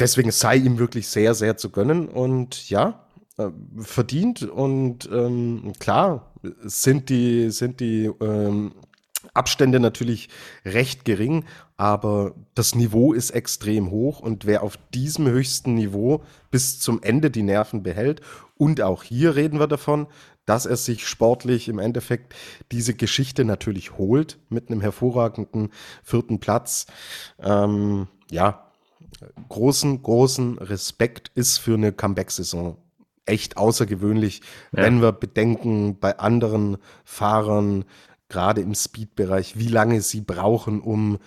[0.00, 2.08] deswegen sei ihm wirklich sehr, sehr zu gönnen.
[2.08, 3.06] Und ja,
[3.38, 4.42] äh, verdient.
[4.42, 8.72] Und ähm, klar sind die, sind die ähm,
[9.34, 10.28] Abstände natürlich
[10.64, 11.44] recht gering,
[11.76, 17.30] aber das Niveau ist extrem hoch und wer auf diesem höchsten Niveau bis zum Ende
[17.30, 18.20] die Nerven behält
[18.56, 20.06] und auch hier reden wir davon,
[20.46, 22.34] dass er sich sportlich im Endeffekt
[22.72, 25.70] diese Geschichte natürlich holt mit einem hervorragenden
[26.02, 26.86] vierten Platz.
[27.40, 28.70] Ähm, ja,
[29.48, 32.78] großen, großen Respekt ist für eine Comeback-Saison
[33.26, 34.40] echt außergewöhnlich,
[34.72, 34.84] ja.
[34.84, 37.84] wenn wir bedenken, bei anderen Fahrern,
[38.28, 41.18] gerade im Speed-Bereich, wie lange sie brauchen, um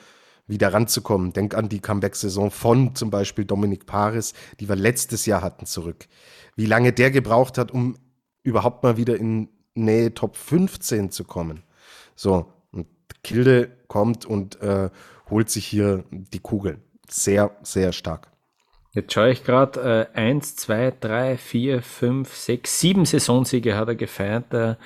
[0.47, 1.31] wieder ranzukommen.
[1.31, 6.07] Denk an die Comeback-Saison von zum Beispiel Dominik Paris, die wir letztes Jahr hatten, zurück.
[6.55, 7.97] Wie lange der gebraucht hat, um
[8.43, 11.63] überhaupt mal wieder in Nähe Top 15 zu kommen.
[12.15, 12.88] So, und
[13.23, 14.89] Kilde kommt und äh,
[15.29, 16.81] holt sich hier die Kugeln.
[17.07, 18.31] Sehr, sehr stark.
[18.91, 23.93] Jetzt schaue ich gerade, äh, eins, zwei, drei, vier, fünf, sechs, sieben Saisonsiege hat er
[23.93, 24.78] gefeiert, der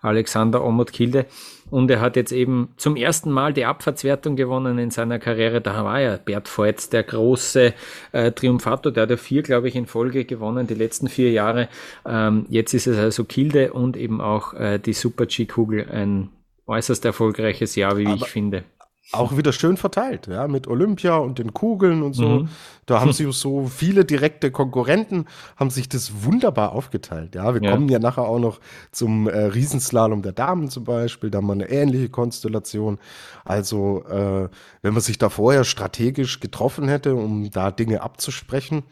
[0.00, 1.26] Alexander Omot Kilde.
[1.70, 5.60] Und er hat jetzt eben zum ersten Mal die Abfahrtswertung gewonnen in seiner Karriere.
[5.60, 7.72] Da war ja Bert Voits der große
[8.10, 11.68] äh, Triumphator, der hat ja vier, glaube ich, in Folge gewonnen, die letzten vier Jahre.
[12.04, 16.30] Ähm, jetzt ist es also Kilde und eben auch äh, die Super G-Kugel ein
[16.66, 18.64] äußerst erfolgreiches Jahr, wie Aber ich finde
[19.10, 22.28] auch wieder schön verteilt, ja, mit Olympia und den Kugeln und so.
[22.28, 22.48] Mhm.
[22.86, 27.34] Da haben sie so viele direkte Konkurrenten, haben sich das wunderbar aufgeteilt.
[27.34, 27.72] Ja, wir ja.
[27.72, 28.60] kommen ja nachher auch noch
[28.92, 32.98] zum äh, Riesenslalom der Damen zum Beispiel, da haben wir eine ähnliche Konstellation.
[33.44, 34.48] Also, äh,
[34.82, 38.84] wenn man sich da vorher strategisch getroffen hätte, um da Dinge abzusprechen,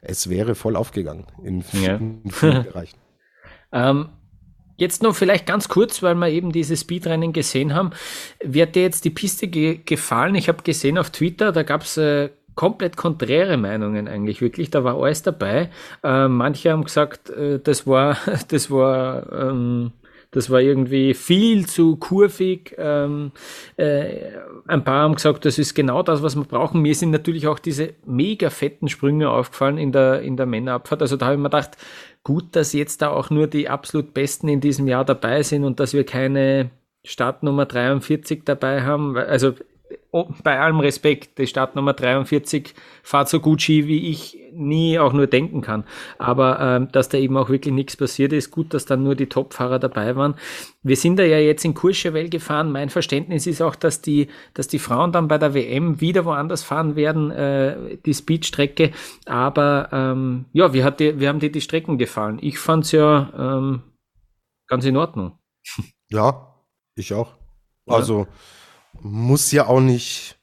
[0.00, 2.32] es wäre voll aufgegangen in vielen, ja.
[2.32, 2.98] vielen Bereichen.
[3.70, 4.08] Ähm,
[4.82, 7.90] Jetzt noch vielleicht ganz kurz, weil wir eben dieses Speedrennen gesehen haben.
[8.42, 10.34] Hat dir jetzt die Piste ge gefallen?
[10.34, 14.70] Ich habe gesehen auf Twitter, da gab es äh, komplett konträre Meinungen eigentlich wirklich.
[14.70, 15.70] Da war alles dabei.
[16.02, 18.16] Äh, manche haben gesagt, äh, das war,
[18.48, 19.92] das war, ähm,
[20.32, 22.74] das war irgendwie viel zu kurvig.
[22.76, 23.30] Ähm,
[23.76, 24.32] äh,
[24.66, 26.82] ein paar haben gesagt, das ist genau das, was wir brauchen.
[26.82, 31.02] Mir sind natürlich auch diese mega fetten Sprünge aufgefallen in der, in der Männerabfahrt.
[31.02, 31.76] Also da habe ich mir gedacht,
[32.24, 35.80] gut, dass jetzt da auch nur die absolut Besten in diesem Jahr dabei sind und
[35.80, 36.70] dass wir keine
[37.04, 39.16] Startnummer 43 dabei haben.
[39.16, 39.54] Also
[40.42, 45.26] bei allem Respekt, die Startnummer 43 fahrt so gut Ski, wie ich nie auch nur
[45.26, 45.84] denken kann.
[46.18, 49.26] Aber ähm, dass da eben auch wirklich nichts passiert ist, gut, dass dann nur die
[49.26, 50.34] Top-Fahrer dabei waren.
[50.82, 52.70] Wir sind da ja jetzt in Courchevel gefahren.
[52.70, 56.62] Mein Verständnis ist auch, dass die, dass die Frauen dann bei der WM wieder woanders
[56.62, 58.92] fahren werden, äh, die Speedstrecke.
[59.26, 62.38] Aber ähm, ja, wie, hat die, wie haben dir die Strecken gefallen?
[62.42, 63.82] Ich fand es ja ähm,
[64.66, 65.38] ganz in Ordnung.
[66.10, 66.54] Ja,
[66.94, 67.34] ich auch.
[67.86, 68.26] Also ja
[69.02, 70.38] muss ja auch nicht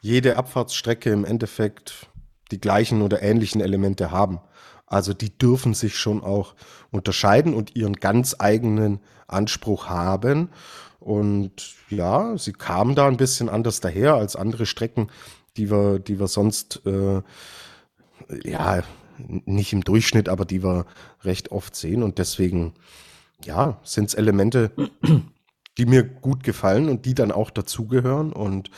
[0.00, 2.08] jede Abfahrtsstrecke im Endeffekt
[2.50, 4.40] die gleichen oder ähnlichen Elemente haben.
[4.86, 6.54] Also die dürfen sich schon auch
[6.90, 10.50] unterscheiden und ihren ganz eigenen Anspruch haben.
[11.00, 15.08] Und ja, sie kamen da ein bisschen anders daher als andere Strecken,
[15.56, 17.22] die wir, die wir sonst äh,
[18.44, 18.82] ja
[19.18, 20.86] nicht im Durchschnitt, aber die wir
[21.22, 22.02] recht oft sehen.
[22.02, 22.74] Und deswegen,
[23.44, 24.70] ja, sind es Elemente,
[25.78, 28.32] die mir gut gefallen und die dann auch dazugehören.
[28.32, 28.70] Und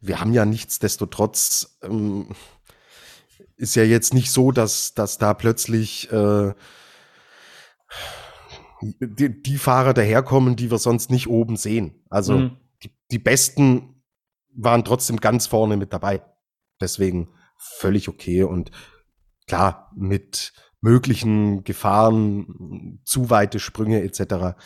[0.00, 2.28] wir haben ja nichtsdestotrotz, ähm,
[3.56, 6.54] ist ja jetzt nicht so, dass, dass da plötzlich äh,
[8.80, 12.02] die, die Fahrer daherkommen, die wir sonst nicht oben sehen.
[12.08, 12.56] Also mhm.
[12.82, 14.02] die, die Besten
[14.54, 16.22] waren trotzdem ganz vorne mit dabei.
[16.80, 18.72] Deswegen völlig okay und
[19.46, 24.56] klar, mit möglichen Gefahren, zu weite Sprünge etc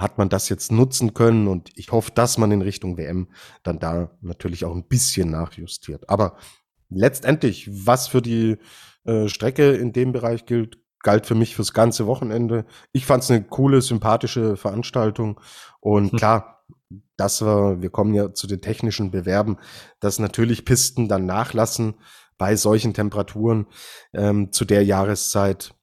[0.00, 3.28] hat man das jetzt nutzen können und ich hoffe, dass man in Richtung WM
[3.62, 6.08] dann da natürlich auch ein bisschen nachjustiert.
[6.08, 6.36] Aber
[6.88, 8.56] letztendlich, was für die
[9.04, 12.64] äh, Strecke in dem Bereich gilt, galt für mich fürs ganze Wochenende.
[12.92, 15.40] Ich fand es eine coole, sympathische Veranstaltung
[15.80, 16.18] und hm.
[16.18, 16.64] klar,
[17.16, 19.58] dass wir, wir kommen ja zu den technischen Bewerben,
[20.00, 21.94] dass natürlich Pisten dann nachlassen
[22.38, 23.66] bei solchen Temperaturen
[24.14, 25.74] ähm, zu der Jahreszeit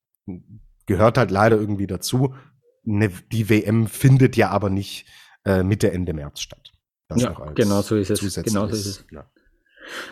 [0.88, 2.34] gehört halt leider irgendwie dazu
[2.88, 5.06] ne, die WM findet ja aber nicht
[5.46, 6.72] äh, Mitte, Ende März statt.
[7.08, 8.44] Das ja, genau so ist es.
[8.44, 9.06] Genau so ist es.
[9.12, 9.26] Ja.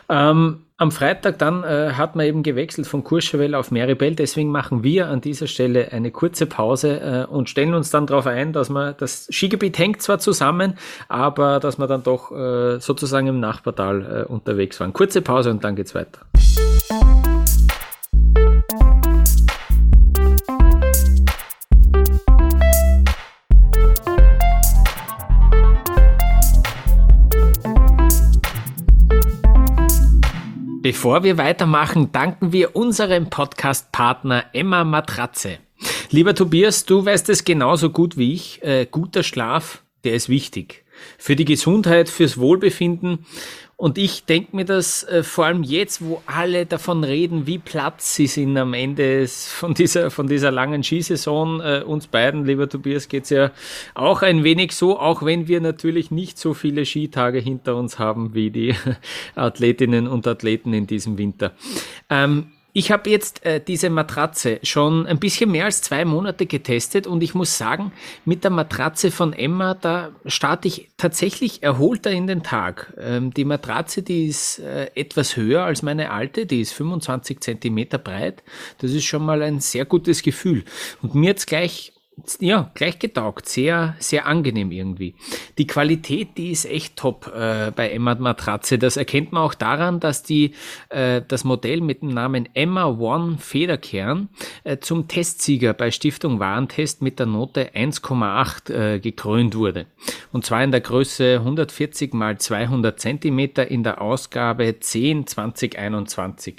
[0.08, 4.84] Ähm, am Freitag dann äh, hat man eben gewechselt von Courchevel auf Meribel, deswegen machen
[4.84, 8.70] wir an dieser Stelle eine kurze Pause äh, und stellen uns dann darauf ein, dass
[8.70, 10.78] man das Skigebiet hängt zwar zusammen,
[11.10, 14.94] aber dass wir dann doch äh, sozusagen im Nachbartal äh, unterwegs waren.
[14.94, 16.22] Kurze Pause und dann geht's weiter.
[30.86, 35.58] Bevor wir weitermachen, danken wir unserem Podcast-Partner Emma Matratze.
[36.12, 38.62] Lieber Tobias, du weißt es genauso gut wie ich.
[38.62, 40.86] Äh, guter Schlaf, der ist wichtig.
[41.18, 43.26] Für die Gesundheit, fürs Wohlbefinden
[43.78, 48.02] und ich denke mir das äh, vor allem jetzt, wo alle davon reden, wie platt
[48.02, 51.60] sie sind am Ende von dieser, von dieser langen Skisaison.
[51.60, 53.52] Äh, uns beiden, lieber Tobias, geht's ja
[53.94, 58.34] auch ein wenig so, auch wenn wir natürlich nicht so viele Skitage hinter uns haben
[58.34, 58.76] wie die
[59.36, 61.52] Athletinnen und Athleten in diesem Winter.
[62.10, 67.08] Ähm, ich habe jetzt äh, diese Matratze schon ein bisschen mehr als zwei Monate getestet
[67.08, 67.94] und ich muss sagen,
[68.26, 72.94] mit der Matratze von Emma, da starte ich tatsächlich erholter in den Tag.
[73.00, 77.98] Ähm, die Matratze, die ist äh, etwas höher als meine alte, die ist 25 Zentimeter
[77.98, 78.44] breit.
[78.80, 80.66] Das ist schon mal ein sehr gutes Gefühl.
[81.02, 81.94] Und mir jetzt gleich
[82.40, 83.48] ja, gleich getaugt.
[83.48, 85.16] Sehr, sehr angenehm irgendwie.
[85.58, 88.78] Die Qualität, die ist echt top äh, bei Emma Matratze.
[88.78, 90.54] Das erkennt man auch daran, dass die,
[90.90, 94.30] äh, das Modell mit dem Namen Emma One Federkern
[94.64, 99.86] äh, zum Testsieger bei Stiftung Warentest mit der Note 1,8 äh, gekrönt wurde.
[100.32, 106.56] Und zwar in der Größe 140 mal 200 Zentimeter in der Ausgabe 10 2021.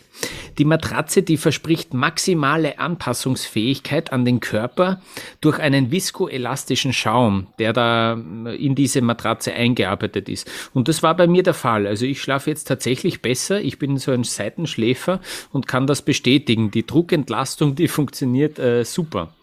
[0.58, 5.00] Die Matratze, die verspricht maximale Anpassungsfähigkeit an den Körper
[5.46, 10.50] durch einen viskoelastischen Schaum, der da in diese Matratze eingearbeitet ist.
[10.74, 11.86] Und das war bei mir der Fall.
[11.86, 13.60] Also ich schlafe jetzt tatsächlich besser.
[13.60, 15.20] Ich bin so ein Seitenschläfer
[15.52, 16.72] und kann das bestätigen.
[16.72, 19.34] Die Druckentlastung, die funktioniert äh, super.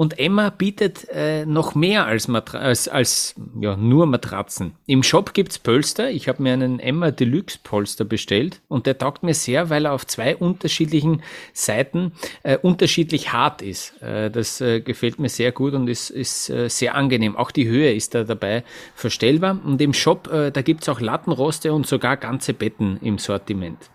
[0.00, 4.72] Und Emma bietet äh, noch mehr als, als, als ja, nur Matratzen.
[4.86, 6.10] Im Shop gibt's Polster.
[6.10, 9.92] Ich habe mir einen Emma Deluxe Polster bestellt und der taugt mir sehr, weil er
[9.92, 12.12] auf zwei unterschiedlichen Seiten
[12.44, 14.00] äh, unterschiedlich hart ist.
[14.00, 17.36] Äh, das äh, gefällt mir sehr gut und ist, ist äh, sehr angenehm.
[17.36, 19.60] Auch die Höhe ist da dabei verstellbar.
[19.62, 23.90] Und im Shop, äh, da gibt's auch Lattenroste und sogar ganze Betten im Sortiment.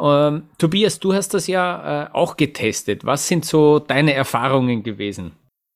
[0.00, 3.04] Ähm, Tobias, du hast das ja äh, auch getestet.
[3.04, 5.32] Was sind so deine Erfahrungen gewesen?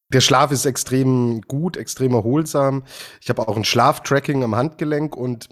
[0.08, 2.84] Der Schlaf ist extrem gut, extrem erholsam.
[3.20, 5.48] Ich habe auch ein Schlaftracking am Handgelenk und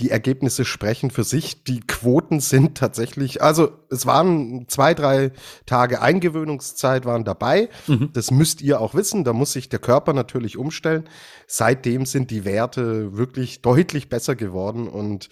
[0.00, 1.64] die Ergebnisse sprechen für sich.
[1.64, 5.32] Die Quoten sind tatsächlich, also es waren zwei, drei
[5.66, 7.68] Tage Eingewöhnungszeit waren dabei.
[7.86, 8.10] Mhm.
[8.12, 9.24] Das müsst ihr auch wissen.
[9.24, 11.08] Da muss sich der Körper natürlich umstellen.
[11.46, 15.28] Seitdem sind die Werte wirklich deutlich besser geworden und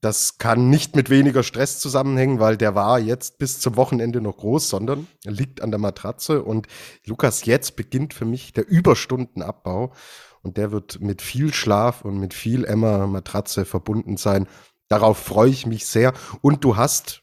[0.00, 4.36] das kann nicht mit weniger Stress zusammenhängen, weil der war jetzt bis zum Wochenende noch
[4.36, 6.42] groß, sondern liegt an der Matratze.
[6.42, 6.66] Und
[7.06, 9.92] Lukas, jetzt beginnt für mich der Überstundenabbau.
[10.42, 14.46] Und der wird mit viel Schlaf und mit viel Emma-Matratze verbunden sein.
[14.88, 16.12] Darauf freue ich mich sehr.
[16.42, 17.22] Und du hast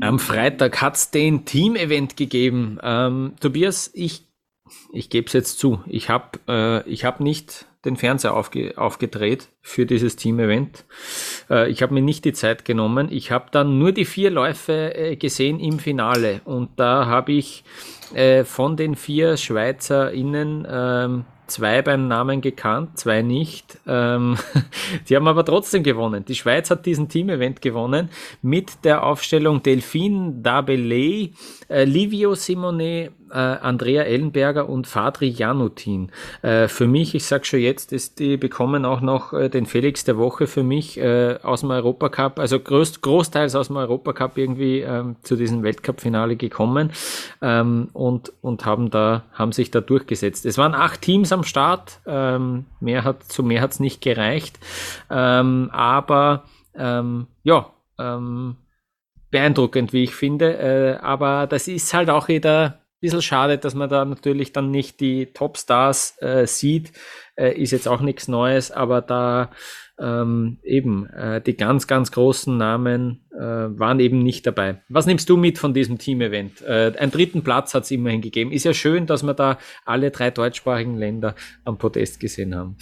[0.00, 2.78] Am Freitag hat es den Team-Event gegeben.
[2.82, 4.26] Ähm, Tobias, ich,
[4.92, 5.80] ich gebe es jetzt zu.
[5.86, 10.84] Ich habe äh, hab nicht den Fernseher aufge aufgedreht für dieses Team-Event.
[11.50, 13.08] Äh, ich habe mir nicht die Zeit genommen.
[13.10, 17.64] Ich habe dann nur die vier Läufe äh, gesehen im Finale und da habe ich
[18.14, 23.78] äh, von den vier SchweizerInnen ähm, zwei beim Namen gekannt, zwei nicht.
[23.86, 24.36] Ähm,
[25.08, 26.24] die haben aber trotzdem gewonnen.
[26.24, 28.08] Die Schweiz hat diesen Team-Event gewonnen
[28.40, 31.32] mit der Aufstellung Delphine Dabelay,
[31.68, 36.10] äh, Livio Simone, äh, Andrea Ellenberger und Fadri Janutin.
[36.42, 40.04] Äh, für mich, ich sag schon jetzt, ist, die bekommen auch noch äh, den Felix
[40.04, 44.80] der Woche für mich äh, aus dem Europacup, also groß, großteils aus dem Europacup irgendwie
[44.80, 46.92] ähm, zu diesem Weltcup-Finale gekommen
[47.40, 50.46] ähm, und, und haben da, haben sich da durchgesetzt.
[50.46, 54.58] Es waren acht Teams am Start, ähm, mehr hat, zu mehr hat's nicht gereicht,
[55.10, 58.56] ähm, aber ähm, ja, ähm,
[59.30, 60.58] beeindruckend, wie ich finde.
[60.58, 65.00] Äh, aber das ist halt auch wieder bisschen schade, dass man da natürlich dann nicht
[65.00, 66.92] die Topstars äh, sieht.
[67.36, 69.50] Äh, ist jetzt auch nichts Neues, aber da
[69.98, 74.82] ähm, eben äh, die ganz, ganz großen Namen äh, waren eben nicht dabei.
[74.88, 76.62] Was nimmst du mit von diesem Team-Event?
[76.62, 78.52] Äh, einen dritten Platz hat es immerhin gegeben.
[78.52, 81.34] Ist ja schön, dass wir da alle drei deutschsprachigen Länder
[81.64, 82.76] am Podest gesehen haben.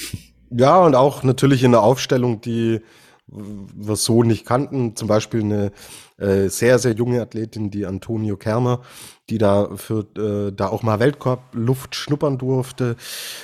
[0.50, 2.80] Ja, und auch natürlich in der Aufstellung, die
[3.26, 4.96] wir so nicht kannten.
[4.96, 5.72] Zum Beispiel eine
[6.20, 8.82] äh, sehr, sehr junge Athletin, die Antonio Kerner,
[9.28, 12.96] die da für äh, da auch mal Weltcup-Luft schnuppern durfte.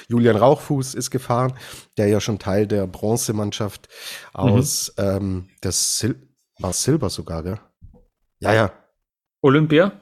[0.08, 1.54] Julian Rauchfuß ist gefahren,
[1.96, 3.88] der ja schon Teil der Bronzemannschaft
[4.32, 5.04] aus mhm.
[5.04, 6.14] ähm, der Sil
[6.58, 7.60] war Silber sogar, gell?
[8.38, 8.72] Ja, ja.
[9.42, 9.92] Olympia?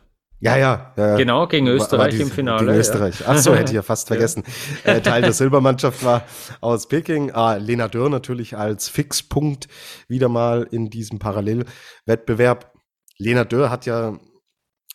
[0.45, 1.17] Ja, ja, ja.
[1.17, 2.67] Genau, gegen Österreich die, im Finale.
[2.67, 3.21] Gegen Österreich.
[3.21, 3.27] Ja.
[3.29, 4.45] Ach so, hätte ich ja fast vergessen.
[4.85, 6.25] Äh, Teil der Silbermannschaft war
[6.61, 7.31] aus Peking.
[7.33, 9.69] Ah, Lena Dörr natürlich als Fixpunkt
[10.07, 12.73] wieder mal in diesem Parallelwettbewerb.
[13.17, 14.19] Lena Dörr hat ja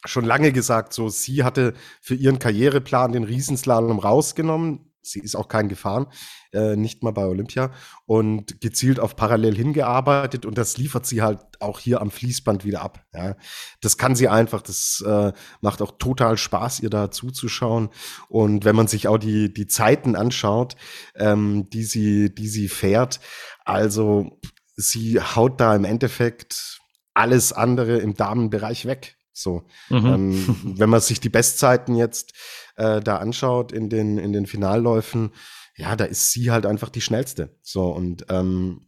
[0.06, 5.48] schon lange gesagt, so sie hatte für ihren Karriereplan den Riesenslalom rausgenommen sie ist auch
[5.48, 6.08] kein gefahren,
[6.52, 7.72] äh, nicht mal bei Olympia
[8.06, 12.82] und gezielt auf parallel hingearbeitet und das liefert sie halt auch hier am Fließband wieder
[12.82, 13.06] ab.
[13.14, 13.36] Ja.
[13.82, 15.32] Das kann sie einfach, das äh,
[15.62, 17.90] macht auch total Spaß, ihr da zuzuschauen
[18.28, 20.76] und wenn man sich auch die, die Zeiten anschaut,
[21.16, 23.20] ähm, die sie, die sie fährt,
[23.66, 24.40] also
[24.76, 26.80] sie haut da im Endeffekt
[27.14, 29.18] alles andere im Damenbereich weg.
[29.34, 30.06] So, mhm.
[30.06, 32.34] ähm, wenn man sich die Bestzeiten jetzt
[32.80, 35.32] äh, da anschaut in den, in den Finalläufen,
[35.76, 37.56] ja, da ist sie halt einfach die schnellste.
[37.62, 38.82] So, und ähm,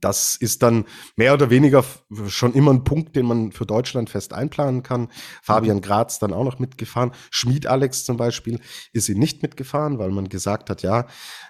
[0.00, 0.84] das ist dann
[1.16, 1.84] mehr oder weniger
[2.26, 5.08] schon immer ein Punkt, den man für Deutschland fest einplanen kann.
[5.42, 7.12] Fabian Graz dann auch noch mitgefahren.
[7.30, 8.60] Schmied Alex zum Beispiel
[8.92, 11.06] ist sie nicht mitgefahren, weil man gesagt hat, ja,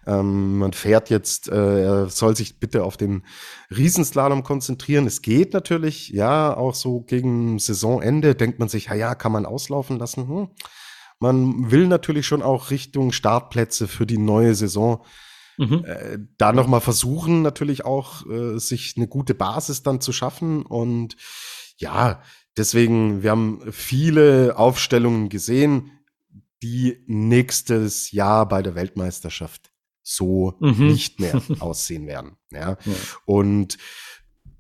[0.07, 3.25] ähm, man fährt jetzt, äh, er soll sich bitte auf den
[3.71, 5.07] Riesenslalom konzentrieren.
[5.07, 9.47] Es geht natürlich, ja, auch so gegen Saisonende denkt man sich, ja, ja, kann man
[9.47, 10.29] auslaufen lassen.
[10.29, 10.49] Hm
[11.21, 15.05] man will natürlich schon auch Richtung Startplätze für die neue Saison
[15.59, 15.85] mhm.
[15.85, 20.63] äh, da nochmal versuchen, natürlich auch äh, sich eine gute Basis dann zu schaffen.
[20.63, 21.17] Und
[21.77, 22.23] ja,
[22.57, 25.91] deswegen, wir haben viele Aufstellungen gesehen,
[26.63, 29.71] die nächstes Jahr bei der Weltmeisterschaft
[30.03, 30.89] so mhm.
[30.89, 32.37] nicht mehr aussehen werden.
[32.51, 32.71] Ja.
[32.71, 32.95] ja.
[33.27, 33.79] Und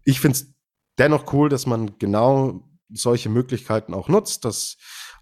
[0.04, 0.54] ich finde es
[0.98, 4.76] dennoch cool, dass man genau solche Möglichkeiten auch nutzt, dass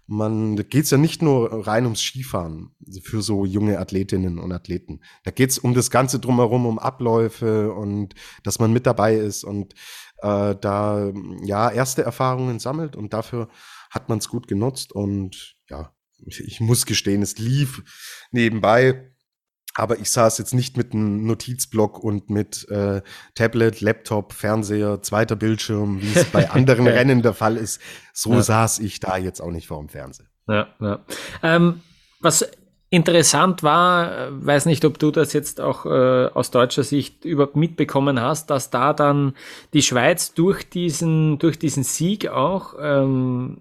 [0.07, 2.71] man, da geht's ja nicht nur rein ums Skifahren
[3.03, 5.01] für so junge Athletinnen und Athleten.
[5.23, 9.73] Da geht's um das Ganze drumherum, um Abläufe und dass man mit dabei ist und
[10.21, 11.11] äh, da
[11.43, 13.49] ja erste Erfahrungen sammelt und dafür
[13.89, 15.93] hat man es gut genutzt und ja,
[16.25, 17.83] ich muss gestehen, es lief
[18.31, 19.11] nebenbei
[19.77, 23.01] aber ich saß jetzt nicht mit einem Notizblock und mit äh,
[23.35, 27.79] Tablet, Laptop, Fernseher, zweiter Bildschirm, wie es bei anderen Rennen der Fall ist.
[28.11, 28.41] So ja.
[28.41, 30.25] saß ich da jetzt auch nicht vor dem Fernseher.
[30.47, 30.99] Ja, ja.
[31.43, 31.81] Ähm,
[32.19, 32.49] was
[32.89, 38.19] interessant war, weiß nicht, ob du das jetzt auch äh, aus deutscher Sicht überhaupt mitbekommen
[38.19, 39.35] hast, dass da dann
[39.73, 43.59] die Schweiz durch diesen, durch diesen Sieg auch ähm,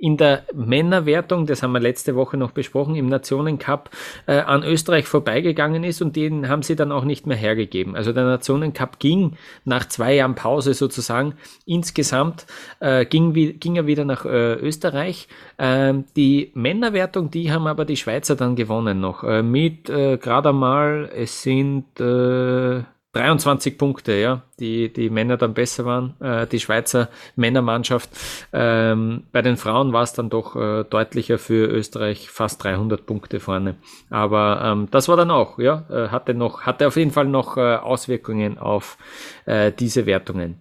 [0.00, 3.90] in der Männerwertung, das haben wir letzte Woche noch besprochen, im Nationencup
[4.26, 7.94] äh, an Österreich vorbeigegangen ist und den haben sie dann auch nicht mehr hergegeben.
[7.94, 9.32] Also der Nationencup ging
[9.66, 11.34] nach zwei Jahren Pause sozusagen
[11.66, 12.46] insgesamt,
[12.80, 15.28] äh, ging, ging er wieder nach äh, Österreich.
[15.58, 19.22] Ähm, die Männerwertung, die haben aber die Schweizer dann gewonnen noch.
[19.22, 25.52] Äh, mit äh, gerade einmal, es sind äh, 23 Punkte, ja, die, die Männer dann
[25.52, 28.08] besser waren, äh, die Schweizer Männermannschaft.
[28.52, 33.40] Ähm, bei den Frauen war es dann doch äh, deutlicher für Österreich, fast 300 Punkte
[33.40, 33.74] vorne.
[34.10, 37.56] Aber ähm, das war dann auch, ja, äh, hatte noch, hatte auf jeden Fall noch
[37.56, 38.96] äh, Auswirkungen auf
[39.44, 40.60] äh, diese Wertungen.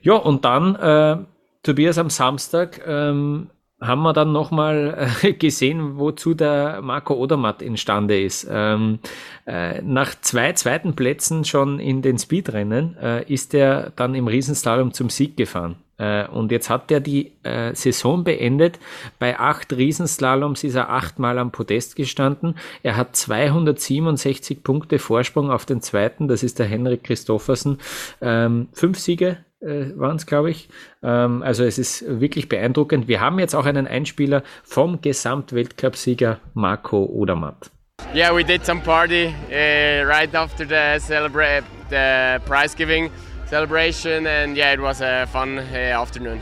[0.00, 1.16] Ja, und dann, äh,
[1.64, 8.20] Tobias am Samstag, ähm, haben wir dann nochmal äh, gesehen, wozu der Marco Odermatt imstande
[8.20, 8.46] ist.
[8.50, 8.98] Ähm,
[9.46, 14.92] äh, nach zwei zweiten Plätzen schon in den Speedrennen äh, ist er dann im Riesenslalom
[14.92, 15.76] zum Sieg gefahren.
[15.98, 18.78] Äh, und jetzt hat er die äh, Saison beendet.
[19.18, 22.54] Bei acht Riesenslaloms ist er achtmal am Podest gestanden.
[22.82, 27.78] Er hat 267 Punkte Vorsprung auf den zweiten, das ist der Henrik Christoffersen.
[28.20, 30.68] Ähm, fünf Siege waren es, glaube ich.
[31.02, 33.08] Ähm, also es ist wirklich beeindruckend.
[33.08, 37.70] Wir haben jetzt auch einen Einspieler vom Gesamtweltcupsieger Marco Odermatt.
[38.14, 43.10] Yeah, we did some party uh, right after the celebrate the prize giving
[43.46, 46.40] celebration, and yeah, it was a fun uh, afternoon.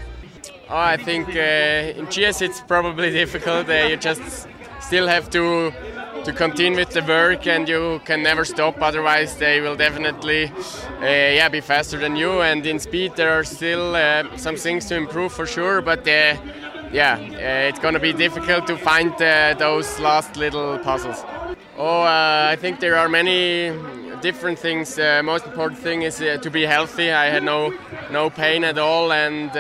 [0.69, 3.69] Oh, I think uh, in GS it's probably difficult.
[3.69, 4.49] Uh, you just
[4.81, 5.73] still have to
[6.25, 10.47] to continue with the work and you can never stop otherwise they will definitely
[11.01, 14.87] uh, yeah be faster than you and in speed there are still uh, some things
[14.87, 16.37] to improve for sure but uh,
[16.93, 21.25] yeah, uh, it's to be difficult to find uh, those last little puzzles.
[21.77, 23.73] Oh, uh, I think there are many
[24.23, 24.97] different things.
[25.23, 27.11] Most important thing is to be healthy.
[27.11, 27.75] I had no
[28.11, 29.51] no pain at all, and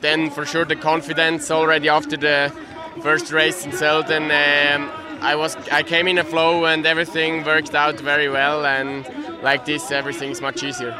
[0.00, 2.52] then for sure the confidence already after the
[3.02, 4.24] first race in Selden.
[4.24, 4.90] Um,
[5.22, 9.04] I was I came in a flow and everything worked out very well, and
[9.42, 10.94] like this everything's much easier.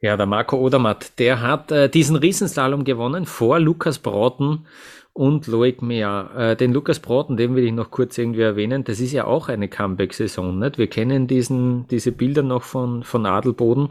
[0.00, 4.66] Ja, der Marco Odermatt, der hat äh, diesen Riesenslalom gewonnen vor Lukas Brauten
[5.12, 6.30] und Loic Mea.
[6.52, 8.84] Äh, den Lukas Brauten, den will ich noch kurz irgendwie erwähnen.
[8.84, 10.78] Das ist ja auch eine Comeback-Saison, nicht?
[10.78, 13.90] Wir kennen diesen, diese Bilder noch von, von Adelboden,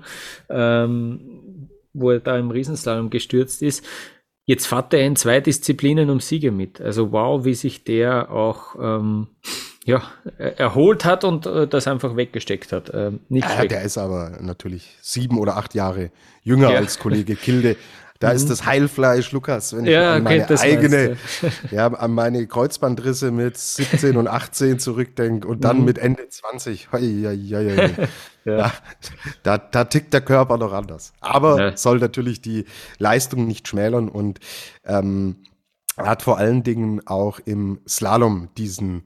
[0.49, 3.85] ähm, wo er da im Riesenslalom gestürzt ist.
[4.49, 6.81] Jetzt fährt er in zwei Disziplinen um Siege mit.
[6.81, 9.27] Also wow, wie sich der auch ähm,
[9.85, 10.01] ja,
[10.39, 12.89] erholt hat und äh, das einfach weggesteckt hat.
[12.91, 16.09] Ähm, nicht ja, der ist aber natürlich sieben oder acht Jahre
[16.41, 16.77] jünger ja.
[16.79, 17.75] als Kollege Kilde.
[18.19, 18.35] Da mhm.
[18.35, 21.15] ist das Heilfleisch, Lukas, wenn ich ja, an meine eigene,
[21.71, 25.85] ja, an meine Kreuzbandrisse mit 17 und 18 zurückdenke und dann mhm.
[25.85, 26.91] mit Ende 20.
[26.91, 28.07] Hoi, hoi, hoi,
[28.43, 28.73] ja.
[29.43, 31.13] da, da, tickt der Körper noch anders.
[31.21, 31.77] Aber ja.
[31.77, 32.65] soll natürlich die
[32.97, 34.41] Leistung nicht schmälern und
[34.83, 35.37] ähm,
[35.95, 39.03] hat vor allen Dingen auch im Slalom diesen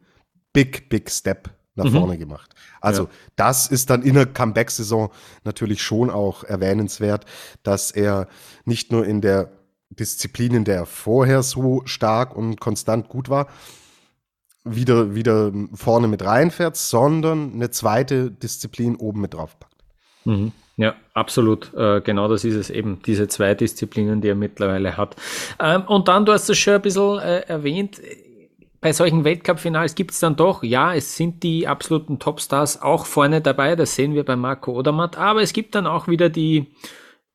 [0.53, 1.91] Big, Big Step nach mhm.
[1.91, 2.53] vorne gemacht.
[2.81, 3.09] Also ja.
[3.35, 5.09] das ist dann in der Comeback-Saison
[5.43, 7.25] natürlich schon auch erwähnenswert,
[7.63, 8.27] dass er
[8.65, 9.51] nicht nur in der
[9.89, 13.47] Disziplin, in der er vorher so stark und konstant gut war,
[14.63, 19.83] wieder, wieder vorne mit reinfährt, sondern eine zweite Disziplin oben mit draufpackt.
[20.25, 20.51] Mhm.
[20.75, 21.71] Ja, absolut.
[21.75, 25.15] Äh, genau das ist es eben, diese zwei Disziplinen, die er mittlerweile hat.
[25.59, 28.01] Ähm, und dann, du hast es schon ein bisschen äh, erwähnt,
[28.83, 33.39] bei solchen Weltcup-Finals gibt es dann doch, ja, es sind die absoluten Topstars auch vorne
[33.39, 36.67] dabei, das sehen wir bei Marco Odermatt, aber es gibt dann auch wieder die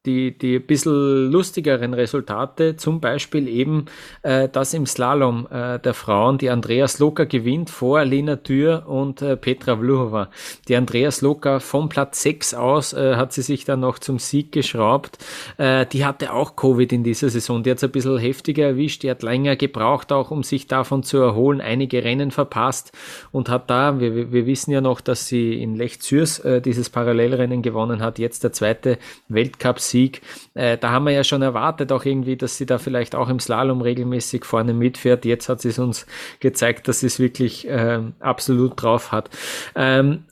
[0.09, 3.85] die, die bisschen lustigeren Resultate, zum Beispiel eben
[4.23, 9.21] äh, das im Slalom äh, der Frauen, die Andreas Loka gewinnt vor Lena Tür und
[9.21, 10.31] äh, Petra Vluhova.
[10.67, 14.51] Die Andreas Loka vom Platz 6 aus äh, hat sie sich dann noch zum Sieg
[14.51, 15.19] geschraubt.
[15.59, 19.03] Äh, die hatte auch Covid in dieser Saison, die hat es ein bisschen heftiger erwischt,
[19.03, 22.93] die hat länger gebraucht auch, um sich davon zu erholen, einige Rennen verpasst
[23.31, 26.89] und hat da, wir, wir wissen ja noch, dass sie in Lech Zürs äh, dieses
[26.89, 28.97] Parallelrennen gewonnen hat, jetzt der zweite
[29.29, 30.23] Weltcup-Sieg Sieg.
[30.55, 33.41] Äh, da haben wir ja schon erwartet, auch irgendwie, dass sie da vielleicht auch im
[33.41, 35.25] Slalom regelmäßig vorne mitfährt.
[35.25, 36.07] Jetzt hat sie es uns
[36.41, 39.31] gezeigt, dass sie es wirklich äh, absolut drauf hat.
[39.75, 40.25] Ähm,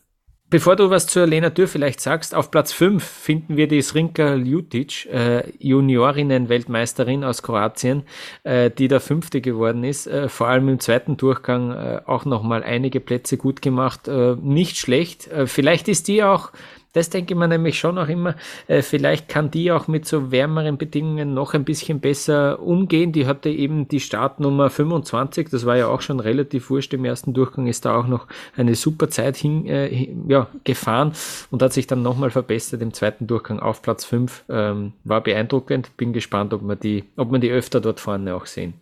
[0.48, 4.34] Bevor du was zur Lena Dürr vielleicht sagst, auf Platz 5 finden wir die Srinka
[4.34, 8.04] Ljutic, äh, Juniorinnen-Weltmeisterin aus Kroatien,
[8.44, 10.06] äh, die der fünfte geworden ist.
[10.06, 14.06] Äh, vor allem im zweiten Durchgang äh, auch nochmal einige Plätze gut gemacht.
[14.06, 15.26] Äh, nicht schlecht.
[15.26, 16.52] Äh, vielleicht ist die auch
[16.96, 18.36] das denke ich mir nämlich schon auch immer.
[18.68, 23.12] Äh, vielleicht kann die auch mit so wärmeren Bedingungen noch ein bisschen besser umgehen.
[23.12, 25.50] Die hatte eben die Startnummer 25.
[25.50, 26.94] Das war ja auch schon relativ wurscht.
[26.94, 28.26] Im ersten Durchgang ist da auch noch
[28.56, 31.12] eine super Zeit hin, äh, ja, gefahren
[31.50, 34.44] und hat sich dann nochmal verbessert im zweiten Durchgang auf Platz 5.
[34.48, 35.94] Ähm, war beeindruckend.
[35.98, 38.72] Bin gespannt, ob man die, ob man die öfter dort vorne auch sehen.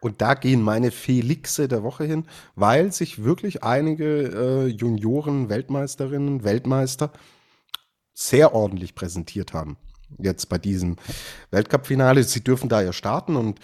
[0.00, 6.44] Und da gehen meine Felixe der Woche hin, weil sich wirklich einige äh, Junioren, Weltmeisterinnen,
[6.44, 7.10] Weltmeister
[8.18, 9.76] sehr ordentlich präsentiert haben.
[10.18, 10.96] Jetzt bei diesem
[11.52, 12.24] Weltcup-Finale.
[12.24, 13.60] Sie dürfen da ja starten und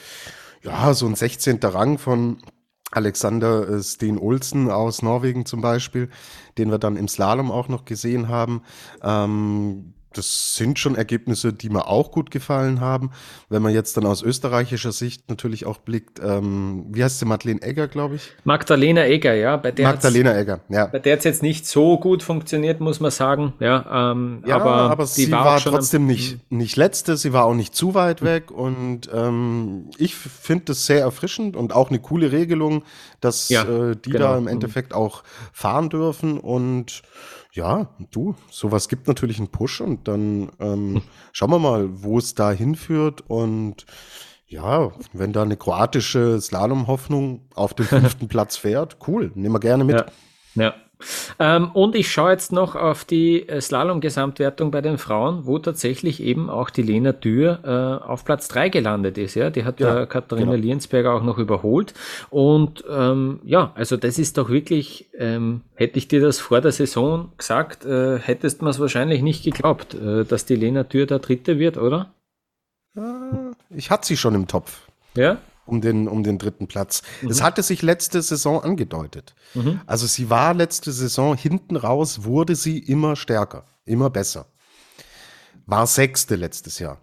[0.62, 1.58] ja, so ein 16.
[1.62, 2.38] Rang von
[2.92, 6.08] Alexander äh, Steen Olsen aus Norwegen zum Beispiel,
[6.56, 8.62] den wir dann im Slalom auch noch gesehen haben.
[9.02, 13.10] Ähm, das sind schon Ergebnisse, die mir auch gut gefallen haben.
[13.48, 17.62] Wenn man jetzt dann aus österreichischer Sicht natürlich auch blickt, ähm, wie heißt sie, Madeleine
[17.62, 18.32] Egger, glaube ich?
[18.44, 19.56] Magdalena Egger, ja.
[19.56, 20.86] Bei der Magdalena Egger, ja.
[20.86, 23.52] Bei der hat es jetzt nicht so gut funktioniert, muss man sagen.
[23.60, 27.54] Ja, ähm, ja aber, aber sie war, war trotzdem nicht, nicht letzte, sie war auch
[27.54, 32.32] nicht zu weit weg und ähm, ich finde das sehr erfrischend und auch eine coole
[32.32, 32.84] Regelung,
[33.20, 34.32] dass ja, äh, die genau.
[34.32, 37.02] da im Endeffekt auch fahren dürfen und
[37.54, 41.02] ja, du, sowas gibt natürlich einen Push und dann ähm,
[41.32, 43.86] schauen wir mal, wo es da hinführt und
[44.46, 49.84] ja, wenn da eine kroatische Slalom-Hoffnung auf den fünften Platz fährt, cool, nehmen wir gerne
[49.84, 49.96] mit.
[49.96, 50.06] Ja,
[50.62, 50.74] ja.
[51.38, 56.22] Ähm, und ich schaue jetzt noch auf die äh, Slalom-Gesamtwertung bei den Frauen, wo tatsächlich
[56.22, 59.34] eben auch die Lena Dürr äh, auf Platz 3 gelandet ist.
[59.34, 59.50] Ja?
[59.50, 60.62] Die hat ja, ja Katharina genau.
[60.62, 61.94] Liensberger auch noch überholt.
[62.30, 66.72] Und ähm, ja, also das ist doch wirklich, ähm, hätte ich dir das vor der
[66.72, 71.18] Saison gesagt, äh, hättest man es wahrscheinlich nicht geglaubt, äh, dass die Lena Dürr da
[71.18, 72.12] Dritte wird, oder?
[73.70, 74.82] Ich hatte sie schon im Topf.
[75.16, 75.38] Ja?
[75.66, 77.02] Um den, um den dritten Platz.
[77.22, 77.28] Mhm.
[77.28, 79.34] Das hatte sich letzte Saison angedeutet.
[79.54, 79.80] Mhm.
[79.86, 84.46] Also sie war letzte Saison hinten raus, wurde sie immer stärker, immer besser.
[85.66, 86.98] War sechste letztes Jahr.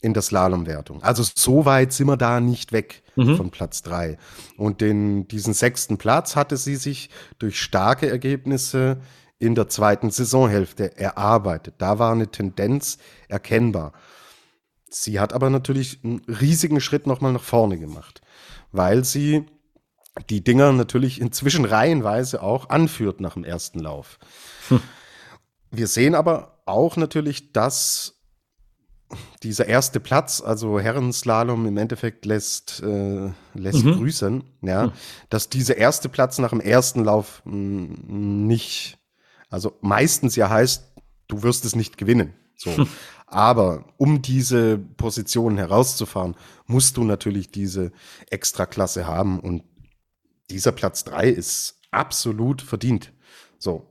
[0.00, 1.02] in der Slalomwertung.
[1.02, 3.36] Also so weit sind wir da nicht weg mhm.
[3.36, 4.18] von Platz drei.
[4.56, 8.98] Und den, diesen sechsten Platz hatte sie sich durch starke Ergebnisse
[9.38, 11.74] in der zweiten Saisonhälfte erarbeitet.
[11.78, 12.98] Da war eine Tendenz
[13.28, 13.92] erkennbar.
[14.88, 18.20] Sie hat aber natürlich einen riesigen Schritt nochmal nach vorne gemacht,
[18.72, 19.46] weil sie
[20.30, 24.18] die Dinger natürlich inzwischen reihenweise auch anführt nach dem ersten Lauf.
[24.68, 24.80] Hm.
[25.70, 28.16] Wir sehen aber auch natürlich, dass
[29.42, 33.96] dieser erste Platz, also Herrenslalom im Endeffekt lässt, äh, lässt mhm.
[33.98, 34.92] grüßen, ja, mhm.
[35.30, 38.98] dass dieser erste Platz nach dem ersten Lauf mh, mm, nicht,
[39.48, 40.92] also meistens ja heißt,
[41.28, 42.34] du wirst es nicht gewinnen.
[42.56, 42.70] So.
[43.26, 47.90] Aber um diese Position herauszufahren, musst du natürlich diese
[48.30, 49.64] Extraklasse haben und
[50.48, 53.12] dieser Platz drei ist absolut verdient.
[53.58, 53.86] So.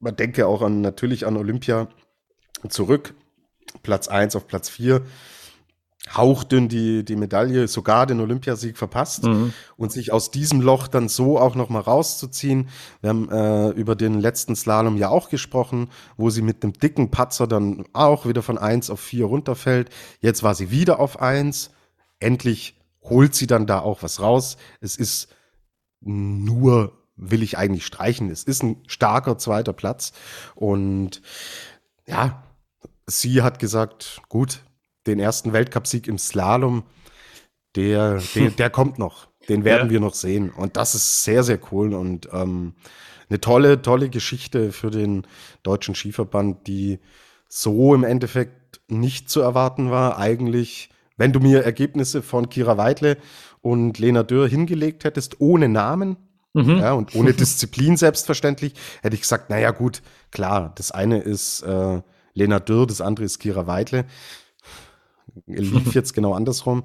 [0.00, 1.88] Man denke auch an, natürlich an Olympia
[2.68, 3.14] zurück.
[3.82, 5.02] Platz 1 auf Platz 4
[6.12, 9.52] hauchdünn die, die Medaille, sogar den Olympiasieg verpasst mhm.
[9.76, 12.68] und sich aus diesem Loch dann so auch nochmal rauszuziehen.
[13.00, 17.10] Wir haben äh, über den letzten Slalom ja auch gesprochen, wo sie mit dem dicken
[17.10, 19.90] Patzer dann auch wieder von 1 auf 4 runterfällt.
[20.20, 21.70] Jetzt war sie wieder auf 1.
[22.20, 24.56] Endlich holt sie dann da auch was raus.
[24.80, 25.28] Es ist
[26.00, 28.30] nur, will ich eigentlich streichen.
[28.30, 30.12] Es ist ein starker zweiter Platz
[30.54, 31.22] und
[32.06, 32.42] ja,
[33.06, 34.60] sie hat gesagt, gut,
[35.06, 36.84] den ersten Weltcupsieg im Slalom,
[37.76, 39.28] der, der, der kommt noch.
[39.48, 39.90] Den werden ja.
[39.92, 40.50] wir noch sehen.
[40.50, 42.74] Und das ist sehr, sehr cool und ähm,
[43.28, 45.26] eine tolle, tolle Geschichte für den
[45.62, 47.00] deutschen Skiverband, die
[47.48, 50.18] so im Endeffekt nicht zu erwarten war.
[50.18, 53.16] Eigentlich, wenn du mir Ergebnisse von Kira Weidle
[53.60, 56.16] und Lena Dürr hingelegt hättest, ohne Namen,
[56.52, 56.78] mhm.
[56.78, 62.02] ja, und ohne Disziplin selbstverständlich, hätte ich gesagt, naja gut, klar, das eine ist äh,
[62.34, 64.04] Lena Dürr, das andere ist Kira Weidle.
[65.46, 66.84] Lief jetzt genau andersrum.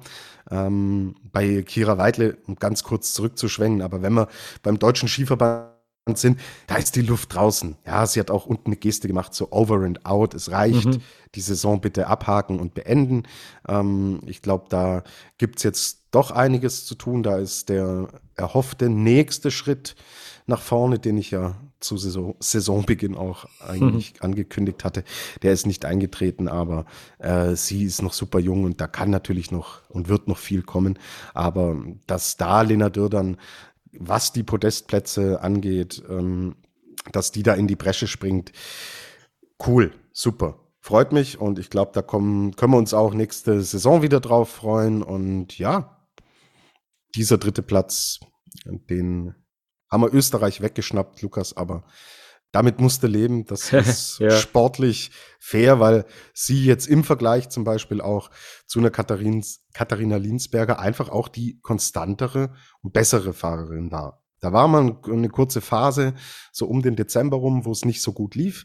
[0.50, 4.28] Ähm, bei Kira Weidle, um ganz kurz zurückzuschwenken, aber wenn wir
[4.62, 5.70] beim Deutschen Skiverband
[6.14, 7.76] sind, da ist die Luft draußen.
[7.86, 10.34] Ja, sie hat auch unten eine Geste gemacht, so over and out.
[10.34, 10.86] Es reicht.
[10.86, 11.02] Mhm.
[11.34, 13.24] Die Saison bitte abhaken und beenden.
[13.68, 15.04] Ähm, ich glaube, da
[15.38, 17.22] gibt es jetzt doch einiges zu tun.
[17.22, 19.94] Da ist der erhoffte nächste Schritt
[20.50, 24.18] nach vorne, den ich ja zu Saison, Saisonbeginn auch eigentlich mhm.
[24.20, 25.04] angekündigt hatte.
[25.42, 26.84] Der ist nicht eingetreten, aber
[27.18, 30.62] äh, sie ist noch super jung und da kann natürlich noch und wird noch viel
[30.62, 30.98] kommen.
[31.32, 33.38] Aber dass da Lena Dürr dann,
[33.92, 36.56] was die Podestplätze angeht, ähm,
[37.12, 38.52] dass die da in die Bresche springt,
[39.66, 40.58] cool, super.
[40.82, 44.48] Freut mich und ich glaube, da kommen, können wir uns auch nächste Saison wieder drauf
[44.50, 45.02] freuen.
[45.02, 45.98] Und ja,
[47.14, 48.20] dieser dritte Platz,
[48.64, 49.34] den
[49.90, 51.84] haben wir Österreich weggeschnappt, Lukas, aber
[52.52, 53.44] damit musste leben.
[53.46, 54.30] Das ist ja.
[54.30, 58.30] sportlich fair, weil sie jetzt im Vergleich zum Beispiel auch
[58.66, 64.22] zu einer Katharins, Katharina Linsberger einfach auch die konstantere und bessere Fahrerin war.
[64.40, 66.14] Da war man eine kurze Phase,
[66.50, 68.64] so um den Dezember rum, wo es nicht so gut lief.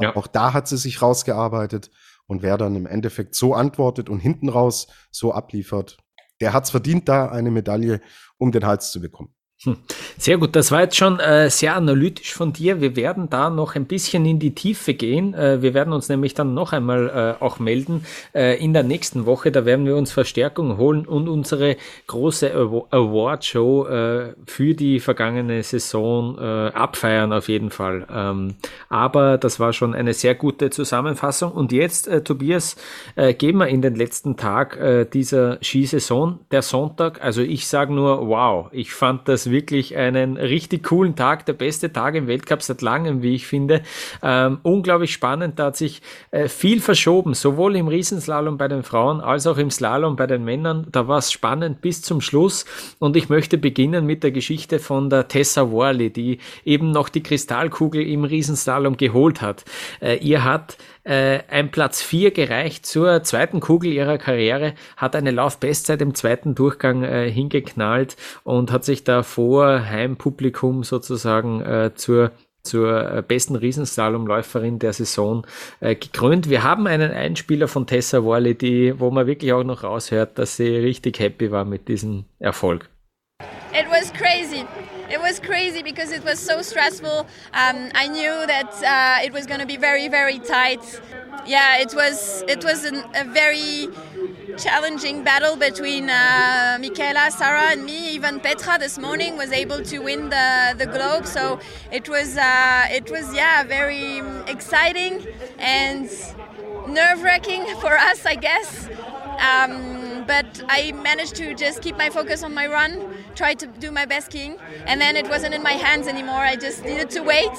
[0.00, 0.16] Ja.
[0.16, 1.90] Auch da hat sie sich rausgearbeitet.
[2.26, 5.98] Und wer dann im Endeffekt so antwortet und hinten raus so abliefert,
[6.40, 8.00] der hat es verdient, da eine Medaille
[8.38, 9.34] um den Hals zu bekommen.
[9.64, 9.76] Hm.
[10.16, 12.80] Sehr gut, das war jetzt schon äh, sehr analytisch von dir.
[12.80, 15.34] Wir werden da noch ein bisschen in die Tiefe gehen.
[15.34, 19.26] Äh, wir werden uns nämlich dann noch einmal äh, auch melden äh, in der nächsten
[19.26, 19.52] Woche.
[19.52, 26.38] Da werden wir uns Verstärkung holen und unsere große Award-Show äh, für die vergangene Saison
[26.38, 28.06] äh, abfeiern auf jeden Fall.
[28.10, 28.54] Ähm,
[28.88, 31.52] aber das war schon eine sehr gute Zusammenfassung.
[31.52, 32.76] Und jetzt, Tobias,
[33.38, 37.22] gehen wir in den letzten Tag dieser Skisaison, der Sonntag.
[37.22, 41.92] Also ich sage nur, wow, ich fand das wirklich einen richtig coolen Tag, der beste
[41.92, 43.82] Tag im Weltcup seit langem, wie ich finde.
[44.22, 49.20] Ähm, unglaublich spannend, da hat sich äh, viel verschoben, sowohl im Riesenslalom bei den Frauen
[49.20, 50.86] als auch im Slalom bei den Männern.
[50.90, 52.64] Da war es spannend bis zum Schluss
[52.98, 57.22] und ich möchte beginnen mit der Geschichte von der Tessa Worley, die eben noch die
[57.22, 59.64] Kristallkugel im Riesenslalom geholt hat.
[60.00, 60.76] Äh, ihr hat
[61.10, 66.54] äh, ein Platz 4 gereicht zur zweiten Kugel ihrer Karriere, hat eine Laufbestzeit im zweiten
[66.54, 72.30] Durchgang äh, hingeknallt und hat sich da vor Heimpublikum sozusagen äh, zur
[72.62, 75.46] zur äh, besten Riesenslalomläuferin der Saison
[75.80, 76.50] äh, gekrönt.
[76.50, 80.56] Wir haben einen Einspieler von Tessa Worley, die, wo man wirklich auch noch raushört, dass
[80.56, 82.90] sie richtig happy war mit diesem Erfolg.
[85.30, 87.18] Was crazy because it was so stressful.
[87.54, 90.82] Um, I knew that uh, it was going to be very, very tight.
[91.46, 92.42] Yeah, it was.
[92.48, 93.86] It was an, a very
[94.58, 98.10] challenging battle between uh, Michaela, Sarah, and me.
[98.16, 101.26] Even Petra this morning was able to win the, the globe.
[101.26, 101.60] So
[101.92, 104.18] it was uh, it was yeah very
[104.54, 105.14] exciting
[105.58, 106.10] and
[106.88, 108.88] nerve wracking for us, I guess.
[109.40, 113.90] Um, but I managed to just keep my focus on my run, try to do
[113.90, 116.36] my best skiing, and then it wasn't in my hands anymore.
[116.36, 117.58] I just needed to wait,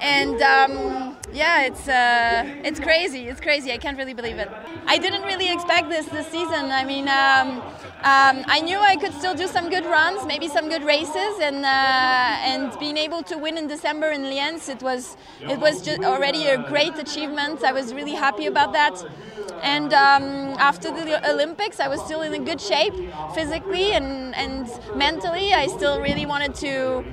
[0.00, 3.28] and um, yeah, it's uh, it's crazy.
[3.28, 3.72] It's crazy.
[3.72, 4.50] I can't really believe it.
[4.86, 6.70] I didn't really expect this this season.
[6.70, 7.08] I mean.
[7.08, 7.62] Um,
[7.98, 11.64] um, I knew I could still do some good runs, maybe some good races, and
[11.64, 16.04] uh, and being able to win in December in Lienz, it was it was just
[16.04, 17.64] already a great achievement.
[17.64, 19.04] I was really happy about that.
[19.62, 22.94] And um, after the Olympics, I was still in a good shape
[23.34, 25.52] physically and, and mentally.
[25.52, 27.04] I still really wanted to,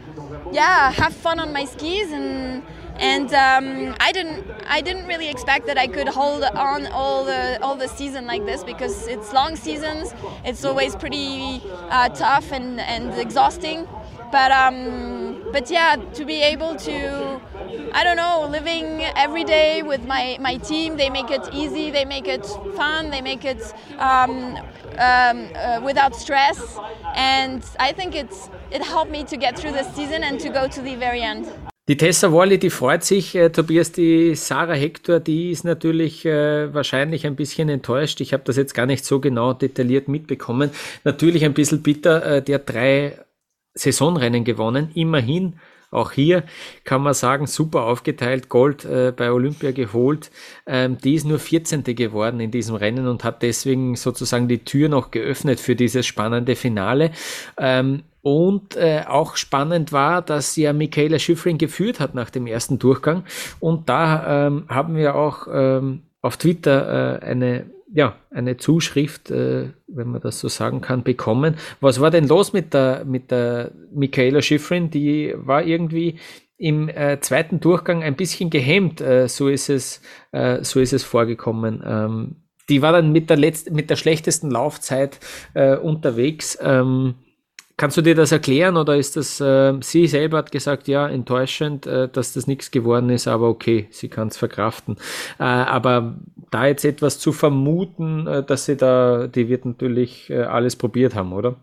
[0.51, 2.61] yeah, have fun on my skis and
[2.97, 7.61] and um, I didn't I didn't really expect that I could hold on all the
[7.61, 10.13] all the season like this because it's long seasons.
[10.43, 13.87] It's always pretty uh, tough and, and exhausting.
[14.31, 17.41] But um, but yeah, to be able to
[17.93, 22.03] I don't know, living every day with my, my team, they make it easy, they
[22.03, 23.61] make it fun, they make it
[23.97, 24.57] um,
[24.97, 26.77] um, uh, without stress,
[27.15, 30.67] and I think it's it helped me to get through the season and to go
[30.67, 31.47] to the very end.
[31.87, 36.73] Die Tessa Worley, die freut sich, äh, Tobias, die Sarah Hector, die ist natürlich äh,
[36.73, 38.21] wahrscheinlich ein bisschen enttäuscht.
[38.21, 40.71] Ich habe das jetzt gar nicht so genau detailliert mitbekommen.
[41.03, 43.19] Natürlich ein bisschen bitter, äh, der drei
[43.75, 45.59] Saisonrennen gewonnen, immerhin.
[45.91, 46.43] Auch hier
[46.85, 50.31] kann man sagen, super aufgeteilt, Gold äh, bei Olympia geholt.
[50.65, 51.83] Ähm, die ist nur 14.
[51.83, 56.55] geworden in diesem Rennen und hat deswegen sozusagen die Tür noch geöffnet für dieses spannende
[56.55, 57.11] Finale.
[57.59, 62.79] Ähm, und äh, auch spannend war, dass ja Michaela Schifrin geführt hat nach dem ersten
[62.79, 63.23] Durchgang.
[63.59, 69.69] Und da ähm, haben wir auch ähm, auf Twitter äh, eine, ja, eine Zuschrift, äh,
[69.85, 71.53] wenn man das so sagen kann, bekommen.
[71.81, 74.89] Was war denn los mit der, mit der Michaela Schifrin?
[74.89, 76.17] Die war irgendwie
[76.57, 80.01] im äh, zweiten Durchgang ein bisschen gehemmt, äh, so ist es,
[80.31, 81.83] äh, so ist es vorgekommen.
[81.85, 82.35] Ähm,
[82.69, 85.19] die war dann mit der, letzt mit der schlechtesten Laufzeit
[85.53, 86.57] äh, unterwegs.
[86.59, 87.13] Ähm,
[87.77, 91.85] Kannst du dir das erklären oder ist das, äh, sie selber hat gesagt, ja, enttäuschend,
[91.85, 94.95] äh, dass das nichts geworden ist, aber okay, sie kann es verkraften.
[95.39, 96.15] Äh, aber
[96.51, 101.15] da jetzt etwas zu vermuten, äh, dass sie da, die wird natürlich äh, alles probiert
[101.15, 101.57] haben, oder?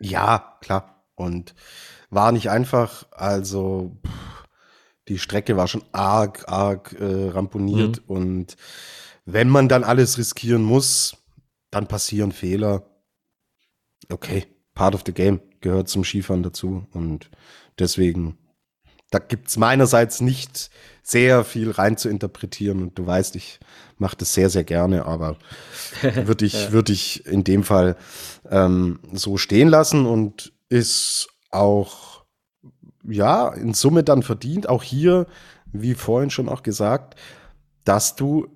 [0.00, 1.04] Ja, klar.
[1.14, 1.54] Und
[2.10, 4.44] war nicht einfach, also pff,
[5.06, 8.16] die Strecke war schon arg, arg äh, ramponiert mhm.
[8.16, 8.56] und
[9.24, 11.16] wenn man dann alles riskieren muss,
[11.70, 12.82] dann passieren Fehler.
[14.10, 16.86] Okay, part of the game, gehört zum Skifahren dazu.
[16.92, 17.30] Und
[17.78, 18.38] deswegen,
[19.10, 20.70] da gibt's meinerseits nicht
[21.02, 22.82] sehr viel rein zu interpretieren.
[22.82, 23.60] Und du weißt, ich
[23.98, 25.36] mache das sehr, sehr gerne, aber
[26.02, 26.72] würde ich, ja.
[26.72, 27.96] würde ich in dem Fall
[28.50, 32.24] ähm, so stehen lassen und ist auch,
[33.04, 34.68] ja, in Summe dann verdient.
[34.68, 35.26] Auch hier,
[35.72, 37.18] wie vorhin schon auch gesagt,
[37.84, 38.48] dass du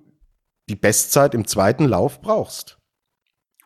[0.69, 2.76] die Bestzeit im zweiten Lauf brauchst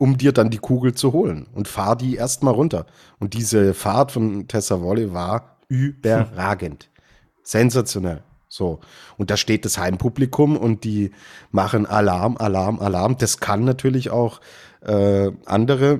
[0.01, 1.45] um dir dann die Kugel zu holen.
[1.53, 2.87] Und fahr die erstmal runter.
[3.19, 6.85] Und diese Fahrt von Tessa Wolle war überragend.
[6.85, 7.01] Hm.
[7.43, 8.23] Sensationell.
[8.47, 8.79] So.
[9.17, 11.11] Und da steht das Heimpublikum und die
[11.51, 13.17] machen Alarm, Alarm, Alarm.
[13.19, 14.41] Das kann natürlich auch
[14.81, 15.99] äh, andere,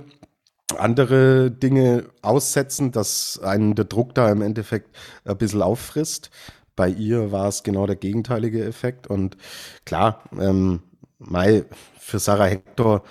[0.79, 4.95] andere Dinge aussetzen, dass einen der Druck da im Endeffekt
[5.25, 6.31] ein bisschen auffrisst.
[6.75, 9.05] Bei ihr war es genau der gegenteilige Effekt.
[9.05, 9.37] Und
[9.85, 10.81] klar, ähm,
[11.19, 11.65] Mai
[11.99, 13.03] für Sarah Hector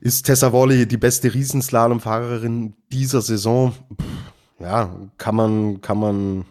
[0.00, 3.74] ist Tessa Worley die beste Riesenslalomfahrerin dieser Saison?
[4.58, 6.44] Ja, kann man, kann man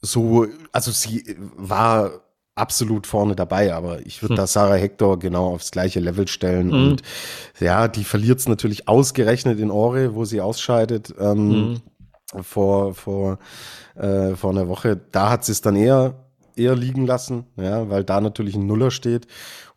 [0.00, 2.22] so, also sie war
[2.54, 4.36] absolut vorne dabei, aber ich würde hm.
[4.36, 6.68] da Sarah Hector genau aufs gleiche Level stellen.
[6.68, 6.72] Mhm.
[6.72, 7.02] Und
[7.60, 11.14] ja, die verliert es natürlich ausgerechnet in Ore, wo sie ausscheidet.
[11.18, 11.80] Ähm, mhm.
[12.42, 13.38] Vor, vor,
[13.94, 15.00] äh, vor einer Woche.
[15.12, 16.14] Da hat sie es dann eher
[16.58, 19.26] eher liegen lassen, ja, weil da natürlich ein Nuller steht.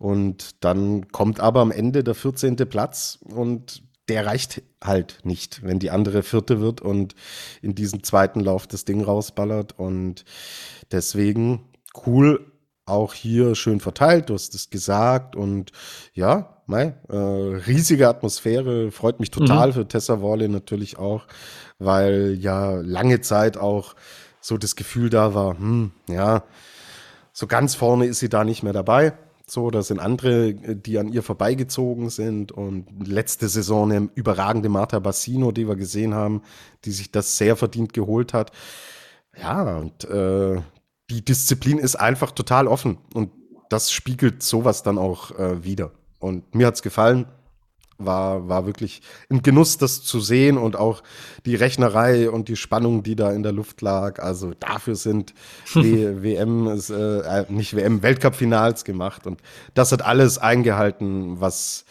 [0.02, 2.56] Und dann kommt aber am Ende der 14.
[2.56, 7.14] Platz und der reicht halt nicht, wenn die andere vierte wird und
[7.62, 9.78] in diesem zweiten Lauf das Ding rausballert.
[9.78, 10.26] Und
[10.92, 11.70] deswegen
[12.08, 12.52] cool,
[12.88, 15.72] auch hier schön verteilt, du hast es gesagt und
[16.16, 19.74] ja, mei, äh, riesige Atmosphäre, freut mich total mhm.
[19.74, 21.28] für Tessa Worley natürlich auch,
[21.78, 23.94] weil ja lange Zeit auch
[24.42, 26.44] so das Gefühl da war, hm, ja,
[27.34, 29.14] so ganz vorne ist sie da nicht mehr dabei.
[29.54, 32.54] So, da sind andere, die an ihr vorbeigezogen sind.
[32.54, 36.42] Und letzte Saison eine überragende Marta Bassino, die wir gesehen haben,
[36.86, 38.54] die sich das sehr verdient geholt hat.
[39.38, 40.62] Ja, und äh,
[41.10, 43.00] die Disziplin ist einfach total offen.
[43.14, 43.34] Und
[43.68, 45.92] das spiegelt sowas dann auch äh, wieder.
[46.20, 47.26] Und mir hat's gefallen.
[48.06, 51.04] War, war wirklich ein Genuss, das zu sehen und auch
[51.46, 54.20] die Rechnerei und die Spannung, die da in der Luft lag.
[54.20, 55.34] Also dafür sind
[55.74, 59.42] WM, äh, äh, nicht WM, Weltcup-Finals gemacht und
[59.74, 61.86] das hat alles eingehalten, was,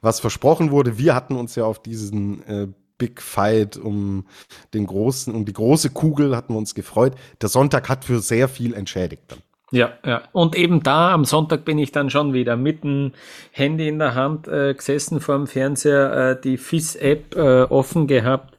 [0.00, 0.98] was versprochen wurde.
[0.98, 4.26] Wir hatten uns ja auf diesen äh, Big Fight um
[4.74, 7.14] den großen, um die große Kugel hatten wir uns gefreut.
[7.40, 9.40] Der Sonntag hat für sehr viel entschädigt dann.
[9.76, 10.22] Ja, ja.
[10.32, 13.12] Und eben da am Sonntag bin ich dann schon wieder mit dem
[13.50, 18.56] Handy in der Hand äh, gesessen vor dem Fernseher, äh, die FIS-App äh, offen gehabt,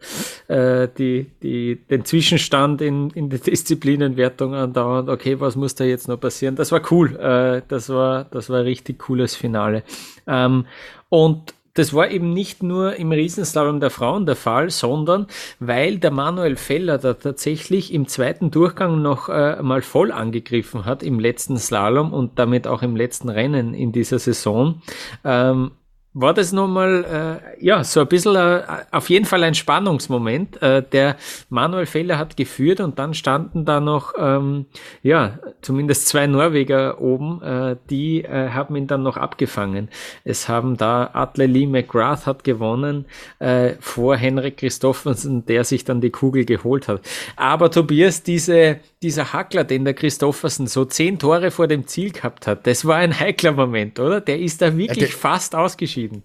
[0.47, 5.09] äh, die, die, den Zwischenstand in, in der Disziplinenwertung andauernd.
[5.09, 6.55] Okay, was muss da jetzt noch passieren?
[6.55, 7.15] Das war cool.
[7.15, 9.81] Äh, das war, das war richtig cooles Finale.
[10.27, 10.65] Ähm,
[11.09, 15.27] und das war eben nicht nur im Riesenslalom der Frauen der Fall, sondern
[15.59, 21.03] weil der Manuel Feller da tatsächlich im zweiten Durchgang noch äh, mal voll angegriffen hat
[21.03, 24.81] im letzten Slalom und damit auch im letzten Rennen in dieser Saison.
[25.23, 25.71] Ähm,
[26.19, 30.59] war das nochmal, äh, ja, so ein bisschen, äh, auf jeden Fall ein Spannungsmoment.
[30.63, 31.15] Äh, der
[31.49, 34.65] Manuel Feller hat geführt und dann standen da noch, ähm,
[35.03, 39.89] ja, zumindest zwei Norweger oben, äh, die äh, haben ihn dann noch abgefangen.
[40.23, 43.05] Es haben da Atle Lee McGrath hat gewonnen,
[43.37, 47.01] äh, vor Henrik Christoffersen, der sich dann die Kugel geholt hat.
[47.35, 52.47] Aber Tobias, diese, dieser Hackler, den der Christoffersen so zehn Tore vor dem Ziel gehabt
[52.47, 54.21] hat, das war ein heikler Moment, oder?
[54.21, 56.23] Der ist da wirklich ja, fast ausgeschieden.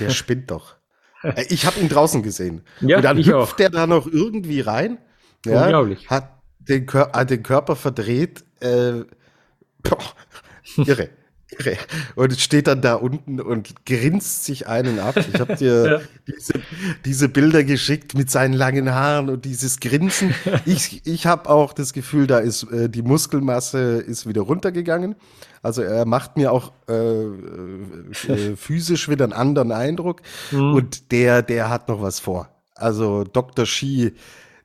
[0.00, 0.76] Der spinnt doch.
[1.22, 2.62] Äh, ich habe ihn draußen gesehen.
[2.80, 3.52] Ja, und dann hüpft auch.
[3.56, 4.98] der da noch irgendwie rein.
[5.44, 6.08] Ja, Unglaublich.
[6.08, 8.44] Hat den, Kör äh, den Körper verdreht.
[8.60, 9.04] Äh,
[9.82, 9.98] boah,
[10.76, 11.10] irre.
[12.14, 15.16] Und steht dann da unten und grinst sich einen ab.
[15.16, 16.00] Ich habe dir ja.
[16.26, 16.54] diese,
[17.04, 20.34] diese, Bilder geschickt mit seinen langen Haaren und dieses Grinsen.
[20.64, 25.16] Ich, ich habe auch das Gefühl, da ist äh, die Muskelmasse ist wieder runtergegangen.
[25.62, 30.20] Also er macht mir auch äh, äh, physisch wieder einen anderen Eindruck.
[30.50, 30.74] Mhm.
[30.74, 32.50] Und der, der hat noch was vor.
[32.74, 33.66] Also Dr.
[33.66, 34.12] Ski,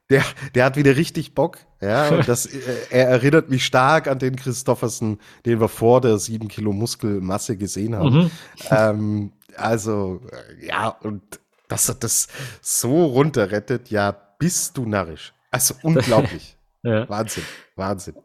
[0.09, 0.23] der,
[0.55, 1.59] der hat wieder richtig Bock.
[1.81, 6.17] Ja, und das, äh, er erinnert mich stark an den Christoffersen, den wir vor der
[6.17, 8.15] sieben Kilo Muskelmasse gesehen haben.
[8.15, 8.31] Mhm.
[8.71, 10.21] Ähm, also,
[10.61, 11.21] ja, und
[11.67, 12.27] dass er das
[12.61, 15.33] so runterrettet, ja, bist du narrisch.
[15.51, 16.57] Also unglaublich.
[16.83, 17.07] ja.
[17.09, 17.43] Wahnsinn,
[17.75, 18.15] Wahnsinn.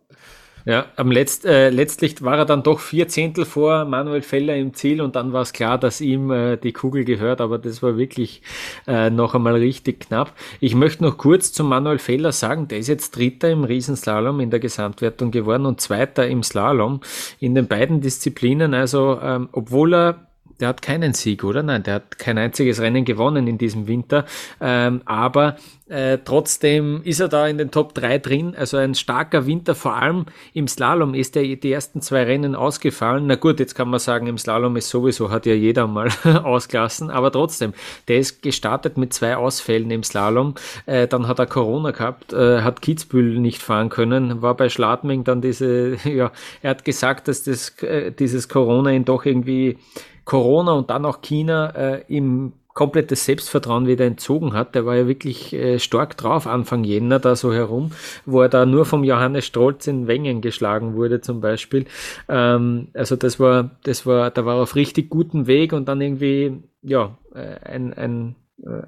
[0.66, 4.72] Ja, am letzt, äh, letztlich war er dann doch vier Zehntel vor Manuel Feller im
[4.72, 7.98] Ziel und dann war es klar, dass ihm äh, die Kugel gehört, aber das war
[7.98, 8.40] wirklich
[8.86, 10.32] äh, noch einmal richtig knapp.
[10.60, 14.48] Ich möchte noch kurz zu Manuel Feller sagen, der ist jetzt Dritter im Riesenslalom in
[14.48, 17.00] der Gesamtwertung geworden und Zweiter im Slalom
[17.40, 18.72] in den beiden Disziplinen.
[18.72, 20.26] Also ähm, obwohl er
[20.60, 21.62] der hat keinen Sieg, oder?
[21.62, 24.24] Nein, der hat kein einziges Rennen gewonnen in diesem Winter.
[24.60, 28.54] Ähm, aber äh, trotzdem ist er da in den Top 3 drin.
[28.56, 30.24] Also ein starker Winter, vor allem
[30.54, 33.26] im Slalom ist er die ersten zwei Rennen ausgefallen.
[33.26, 36.08] Na gut, jetzt kann man sagen, im Slalom ist sowieso, hat ja jeder mal
[36.42, 37.74] ausgelassen, aber trotzdem,
[38.08, 40.54] der ist gestartet mit zwei Ausfällen im Slalom.
[40.86, 45.24] Äh, dann hat er Corona gehabt, äh, hat Kitzbühel nicht fahren können, war bei Schladming
[45.24, 46.32] dann diese, ja,
[46.62, 49.76] er hat gesagt, dass das, äh, dieses Corona ihn doch irgendwie
[50.24, 54.74] Corona und dann auch China äh, im komplettes Selbstvertrauen wieder entzogen hat.
[54.74, 57.92] Der war ja wirklich äh, stark drauf Anfang Jänner da so herum,
[58.26, 61.86] wo er da nur vom Johannes Strolz in Wengen geschlagen wurde zum Beispiel.
[62.28, 66.00] Ähm, also das war, das war, da war er auf richtig gutem Weg und dann
[66.00, 68.34] irgendwie, ja, äh, ein, ein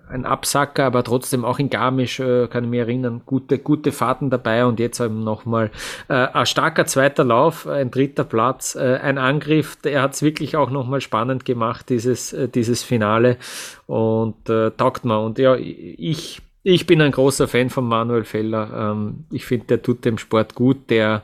[0.09, 4.31] ein Absacker, aber trotzdem auch in Garmisch, äh, kann ich mich erinnern, gute, gute Fahrten
[4.31, 5.71] dabei und jetzt eben nochmal
[6.09, 10.57] äh, ein starker zweiter Lauf, ein dritter Platz, äh, ein Angriff, er hat es wirklich
[10.57, 13.39] auch nochmal spannend gemacht, dieses, äh, dieses Finale
[13.87, 18.91] und äh, taugt mir und ja, ich ich bin ein großer Fan von Manuel Feller.
[18.91, 20.91] Ähm, ich finde, der tut dem Sport gut.
[20.91, 21.23] Der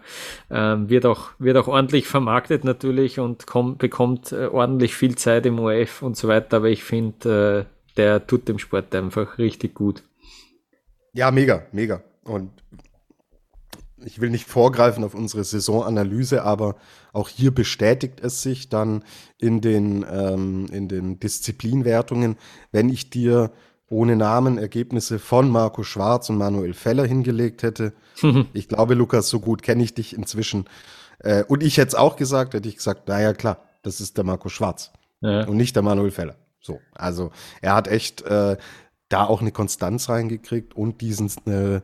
[0.53, 5.45] ähm, wird, auch, wird auch ordentlich vermarktet natürlich und kommt, bekommt äh, ordentlich viel Zeit
[5.45, 6.59] im OF und so weiter.
[6.59, 10.03] Aber ich finde, äh, der tut dem Sport einfach richtig gut.
[11.13, 12.03] Ja, mega, mega.
[12.25, 12.51] Und
[14.05, 16.77] ich will nicht vorgreifen auf unsere Saisonanalyse, aber
[17.13, 19.05] auch hier bestätigt es sich dann
[19.39, 22.37] in den, ähm, in den Disziplinwertungen,
[22.73, 23.53] wenn ich dir
[23.89, 27.93] ohne Namen Ergebnisse von Marco Schwarz und Manuel Feller hingelegt hätte.
[28.55, 30.65] ich glaube, Lukas, so gut kenne ich dich inzwischen.
[31.19, 34.25] Äh, und ich hätte es auch gesagt, hätte ich gesagt, naja, klar, das ist der
[34.25, 35.45] Marco Schwarz ja.
[35.47, 36.37] und nicht der Manuel Feller.
[36.63, 38.57] So, also er hat echt äh,
[39.09, 41.81] da auch eine Konstanz reingekriegt und diesen äh,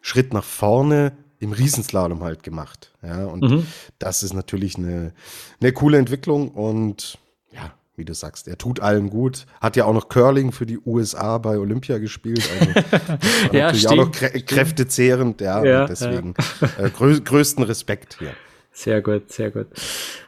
[0.00, 2.92] Schritt nach vorne im Riesenslalom halt gemacht.
[3.02, 3.66] Ja, und mhm.
[3.98, 5.12] das ist natürlich eine,
[5.60, 7.18] eine coole Entwicklung und
[7.52, 9.46] ja, wie du sagst, er tut allen gut.
[9.60, 12.48] Hat ja auch noch Curling für die USA bei Olympia gespielt.
[12.58, 12.72] Also
[13.52, 15.40] ja, natürlich stimmt, auch noch krä kräftezehrend.
[15.40, 16.34] Ja, ja deswegen
[16.78, 16.84] ja.
[16.84, 18.32] Äh, grö größten Respekt hier.
[18.72, 19.68] Sehr gut, sehr gut.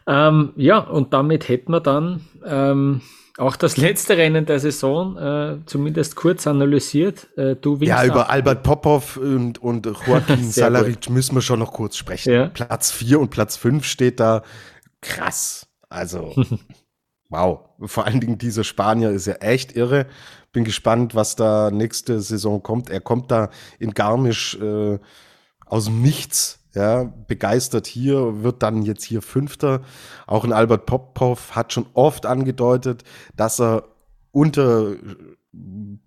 [0.07, 3.03] Ähm, ja, und damit hätten wir dann ähm,
[3.39, 7.28] auch das letzte Rennen der Saison, äh, zumindest kurz analysiert.
[7.36, 8.32] Äh, du ja, über ab.
[8.32, 12.32] Albert Popov und, und Joaquin Salaric müssen wir schon noch kurz sprechen.
[12.32, 12.49] Ja.
[12.49, 14.43] Platz 4 und Platz 5 steht da.
[15.01, 15.68] Krass.
[15.89, 16.34] Also,
[17.28, 17.61] wow.
[17.86, 20.07] Vor allen Dingen dieser Spanier ist ja echt irre.
[20.53, 22.91] Bin gespannt, was da nächste Saison kommt.
[22.91, 24.99] Er kommt da in Garmisch äh,
[25.64, 29.83] aus dem Nichts ja, begeistert hier, wird dann jetzt hier Fünfter.
[30.26, 33.03] Auch ein Albert Popov hat schon oft angedeutet,
[33.37, 33.85] dass er
[34.31, 34.95] unter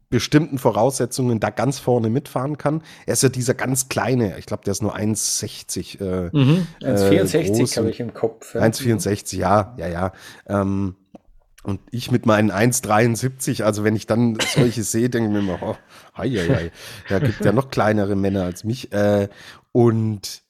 [0.09, 2.83] bestimmten Voraussetzungen da ganz vorne mitfahren kann.
[3.05, 5.99] Er ist ja dieser ganz kleine, ich glaube, der ist nur 1,60.
[5.99, 8.55] Äh, mhm, 1,64 äh, habe ich im Kopf.
[8.55, 8.61] Ja.
[8.61, 10.11] 1,64, ja, ja, ja.
[10.47, 10.95] Ähm,
[11.63, 15.59] und ich mit meinen 1,73, also wenn ich dann solche sehe, denke ich mir immer,
[15.61, 15.75] oh,
[16.17, 16.71] hei, hei, hei.
[17.09, 18.91] da gibt ja noch kleinere Männer als mich.
[18.93, 19.27] Äh,
[19.71, 20.41] und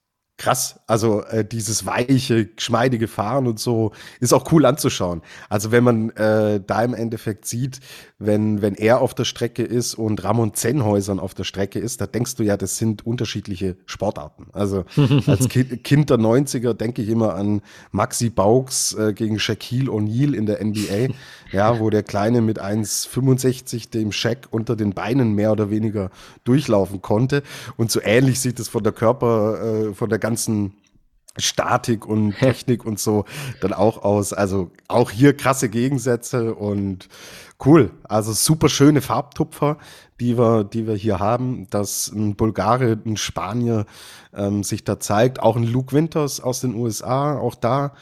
[0.41, 0.79] krass.
[0.87, 5.21] Also äh, dieses weiche, geschmeidige Fahren und so ist auch cool anzuschauen.
[5.49, 7.79] Also wenn man äh, da im Endeffekt sieht,
[8.17, 12.07] wenn, wenn er auf der Strecke ist und Ramon Zenhäusern auf der Strecke ist, da
[12.07, 14.47] denkst du ja, das sind unterschiedliche Sportarten.
[14.51, 14.85] Also
[15.27, 17.61] als kind, kind der 90er denke ich immer an
[17.91, 21.13] Maxi Baux äh, gegen Shaquille O'Neal in der NBA,
[21.51, 26.09] ja, wo der Kleine mit 1,65 dem Shaq unter den Beinen mehr oder weniger
[26.45, 27.43] durchlaufen konnte.
[27.77, 30.30] Und so ähnlich sieht es von der Körper, äh, von der ganzen
[31.37, 33.25] Statik und Technik und so
[33.61, 34.33] dann auch aus.
[34.33, 37.09] Also auch hier krasse Gegensätze und
[37.63, 39.77] Cool, also super schöne Farbtupfer,
[40.19, 43.85] die wir, die wir hier haben, dass ein Bulgare, ein Spanier
[44.33, 47.93] ähm, sich da zeigt, auch ein Luke Winters aus den USA, auch da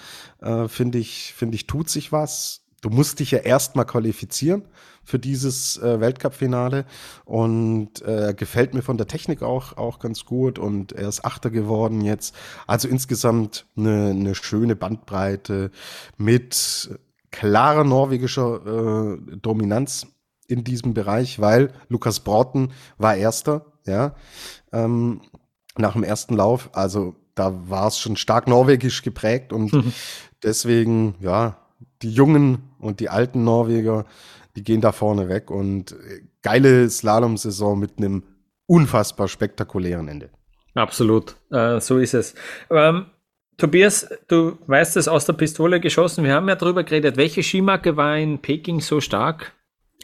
[0.41, 2.61] äh, finde ich, finde ich, tut sich was.
[2.79, 4.63] Du musst dich ja erstmal qualifizieren
[5.03, 6.85] für dieses äh, Weltcup-Finale
[7.25, 11.49] und äh, gefällt mir von der Technik auch, auch ganz gut und er ist Achter
[11.49, 12.35] geworden jetzt.
[12.67, 15.71] Also insgesamt eine, eine schöne Bandbreite
[16.17, 16.89] mit
[17.31, 20.07] klarer norwegischer äh, Dominanz
[20.47, 24.15] in diesem Bereich, weil Lukas Broughton war Erster, ja,
[24.73, 25.21] ähm,
[25.77, 26.69] nach dem ersten Lauf.
[26.73, 29.93] Also da war es schon stark norwegisch geprägt und mhm.
[30.43, 31.57] deswegen, ja,
[32.01, 34.05] die Jungen und die alten Norweger,
[34.55, 38.23] die gehen da vorne weg und äh, geile Slalom-Saison mit einem
[38.65, 40.29] unfassbar spektakulären Ende.
[40.75, 42.35] Absolut, äh, so ist es.
[42.69, 43.07] Ähm,
[43.57, 46.23] Tobias, du weißt es aus der Pistole geschossen.
[46.23, 47.17] Wir haben ja darüber geredet.
[47.17, 49.53] Welche Skimarke war in Peking so stark?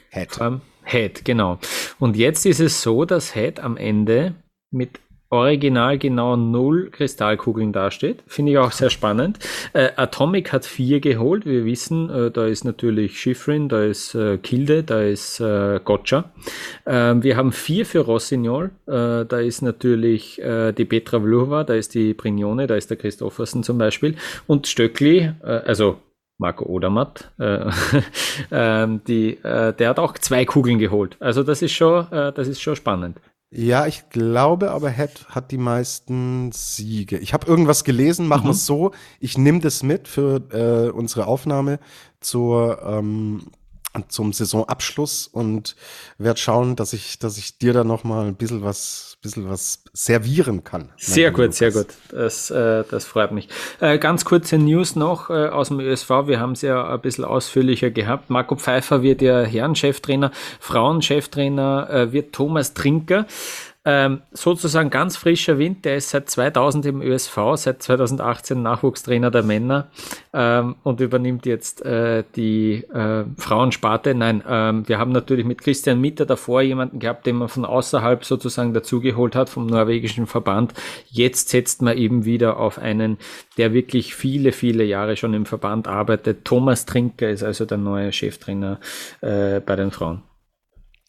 [0.09, 0.37] Head.
[0.41, 1.59] Ähm, Head, genau.
[1.99, 4.35] Und jetzt ist es so, dass Head am Ende
[4.71, 4.99] mit
[5.35, 8.23] original genau null Kristallkugeln dasteht.
[8.27, 9.39] Finde ich auch sehr spannend.
[9.73, 11.45] Äh, Atomic hat vier geholt.
[11.45, 16.31] Wir wissen, äh, da ist natürlich Schifrin, da ist äh, Kilde, da ist äh, Gotcha.
[16.85, 18.71] Ähm, wir haben vier für Rossignol.
[18.87, 22.97] Äh, da ist natürlich äh, die Petra Vlhova, da ist die Brignone, da ist der
[22.97, 24.15] Christoffersen zum Beispiel.
[24.47, 25.97] Und Stöckli, also
[26.37, 27.69] Marco Odermatt, äh,
[28.49, 31.17] äh, die, äh, der hat auch zwei Kugeln geholt.
[31.19, 33.19] Also das ist schon, äh, das ist schon spannend.
[33.51, 37.17] Ja, ich glaube aber Head hat die meisten Siege.
[37.17, 38.47] Ich habe irgendwas gelesen, machen mhm.
[38.47, 38.91] wir es so.
[39.19, 41.79] Ich nehme das mit für äh, unsere Aufnahme
[42.19, 43.47] zur ähm,
[44.07, 45.75] zum Saisonabschluss und
[46.17, 49.83] werde schauen, dass ich, dass ich dir da noch mal ein bisschen was, bisschen was
[49.93, 50.89] servieren kann.
[50.97, 51.57] Sehr gut, Lukas.
[51.57, 51.87] sehr gut.
[52.11, 53.49] Das, äh, das freut mich.
[53.79, 56.09] Äh, ganz kurze News noch äh, aus dem ÖSV.
[56.27, 58.29] Wir haben es ja ein bisschen ausführlicher gehabt.
[58.29, 63.25] Marco Pfeiffer wird ja Herrencheftrainer, Frauencheftrainer äh, wird Thomas Trinker
[63.85, 65.85] ähm, sozusagen ganz frischer Wind.
[65.85, 69.87] Der ist seit 2000 im ÖSV, seit 2018 Nachwuchstrainer der Männer
[70.33, 74.15] ähm, und übernimmt jetzt äh, die äh, Frauensparte.
[74.15, 78.25] Nein, ähm, wir haben natürlich mit Christian Mitter davor jemanden gehabt, den man von außerhalb
[78.25, 80.73] sozusagen dazugeholt hat vom norwegischen Verband.
[81.07, 83.17] Jetzt setzt man eben wieder auf einen,
[83.57, 86.43] der wirklich viele, viele Jahre schon im Verband arbeitet.
[86.43, 88.79] Thomas Trinker ist also der neue Cheftrainer
[89.21, 90.23] äh, bei den Frauen.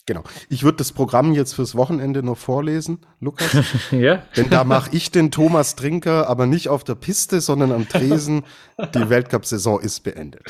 [0.07, 0.23] Genau.
[0.49, 3.65] Ich würde das Programm jetzt fürs Wochenende noch vorlesen, Lukas.
[3.91, 4.23] ja.
[4.37, 8.45] Denn da mache ich den Thomas Trinker, aber nicht auf der Piste, sondern am Tresen.
[8.95, 10.43] Die Weltcup-Saison ist beendet.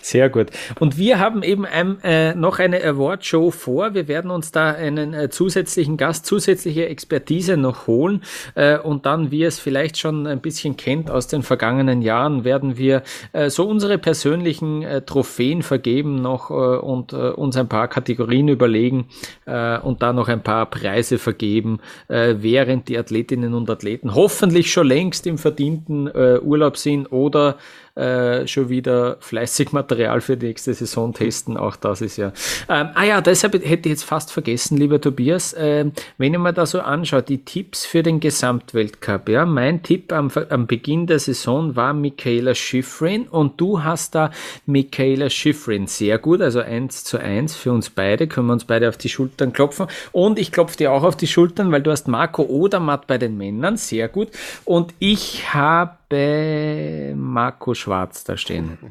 [0.00, 0.48] Sehr gut.
[0.78, 3.94] Und wir haben eben ein, äh, noch eine Award-Show vor.
[3.94, 8.22] Wir werden uns da einen äh, zusätzlichen Gast, zusätzliche Expertise noch holen.
[8.54, 12.78] Äh, und dann, wie es vielleicht schon ein bisschen kennt aus den vergangenen Jahren, werden
[12.78, 18.48] wir äh, so unsere persönlichen äh, Trophäen vergeben noch äh, und uns ein paar Kategorien
[18.48, 19.06] überlegen
[19.46, 25.26] und da noch ein paar Preise vergeben, während die Athletinnen und Athleten hoffentlich schon längst
[25.26, 27.56] im verdienten Urlaub sind oder
[27.98, 31.56] äh, schon wieder fleißig Material für die nächste Saison testen.
[31.56, 32.32] Auch das ist ja.
[32.68, 35.86] Ähm, ah ja, deshalb hätte ich jetzt fast vergessen, lieber Tobias, äh,
[36.16, 39.28] wenn ich mir da so anschaue, die Tipps für den Gesamtweltcup.
[39.28, 44.30] Ja, mein Tipp am, am Beginn der Saison war Michaela Schifrin und du hast da
[44.66, 48.88] Michaela Schifrin sehr gut, also eins zu eins für uns beide, können wir uns beide
[48.88, 49.86] auf die Schultern klopfen.
[50.12, 53.36] Und ich klopfe dir auch auf die Schultern, weil du hast Marco Odermatt bei den
[53.36, 54.28] Männern, sehr gut.
[54.64, 58.78] Und ich habe habe Marco Schwarz da stehen.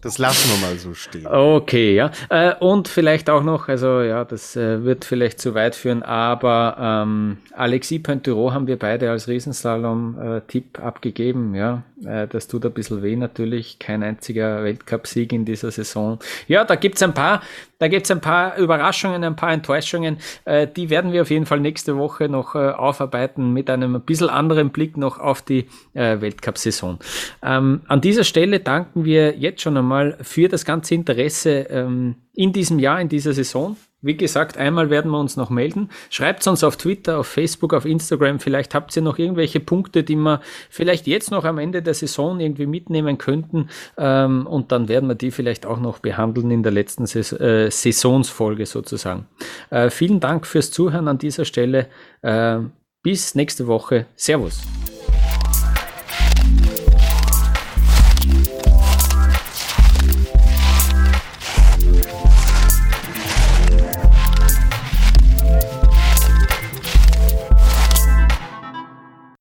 [0.00, 1.26] Das lassen wir mal so stehen.
[1.26, 2.10] Okay, ja.
[2.30, 6.76] Äh, und vielleicht auch noch, also ja, das äh, wird vielleicht zu weit führen, aber
[6.80, 11.82] ähm, Alexis Pointuro haben wir beide als Riesenslalom-Tipp abgegeben, ja.
[12.04, 16.18] Äh, das tut ein bisschen weh natürlich, kein einziger Weltcup-Sieg in dieser Saison.
[16.46, 17.42] Ja, da gibt's ein paar,
[17.78, 20.18] da gibt's ein paar Überraschungen, ein paar Enttäuschungen.
[20.44, 24.02] Äh, die werden wir auf jeden Fall nächste Woche noch äh, aufarbeiten mit einem ein
[24.02, 26.98] bisschen anderen Blick noch auf die Weltcup-Saison.
[27.42, 32.52] Ähm, an dieser Stelle danken wir jetzt schon einmal für das ganze Interesse ähm, in
[32.52, 33.76] diesem Jahr, in dieser Saison.
[34.00, 35.90] Wie gesagt, einmal werden wir uns noch melden.
[36.08, 38.38] Schreibt uns auf Twitter, auf Facebook, auf Instagram.
[38.38, 40.40] Vielleicht habt ihr noch irgendwelche Punkte, die wir
[40.70, 43.70] vielleicht jetzt noch am Ende der Saison irgendwie mitnehmen könnten.
[43.96, 48.66] Ähm, und dann werden wir die vielleicht auch noch behandeln in der letzten äh, Saisonsfolge
[48.66, 49.26] sozusagen.
[49.70, 51.88] Äh, vielen Dank fürs Zuhören an dieser Stelle.
[52.22, 52.58] Äh,
[53.02, 54.06] bis nächste Woche.
[54.14, 54.62] Servus.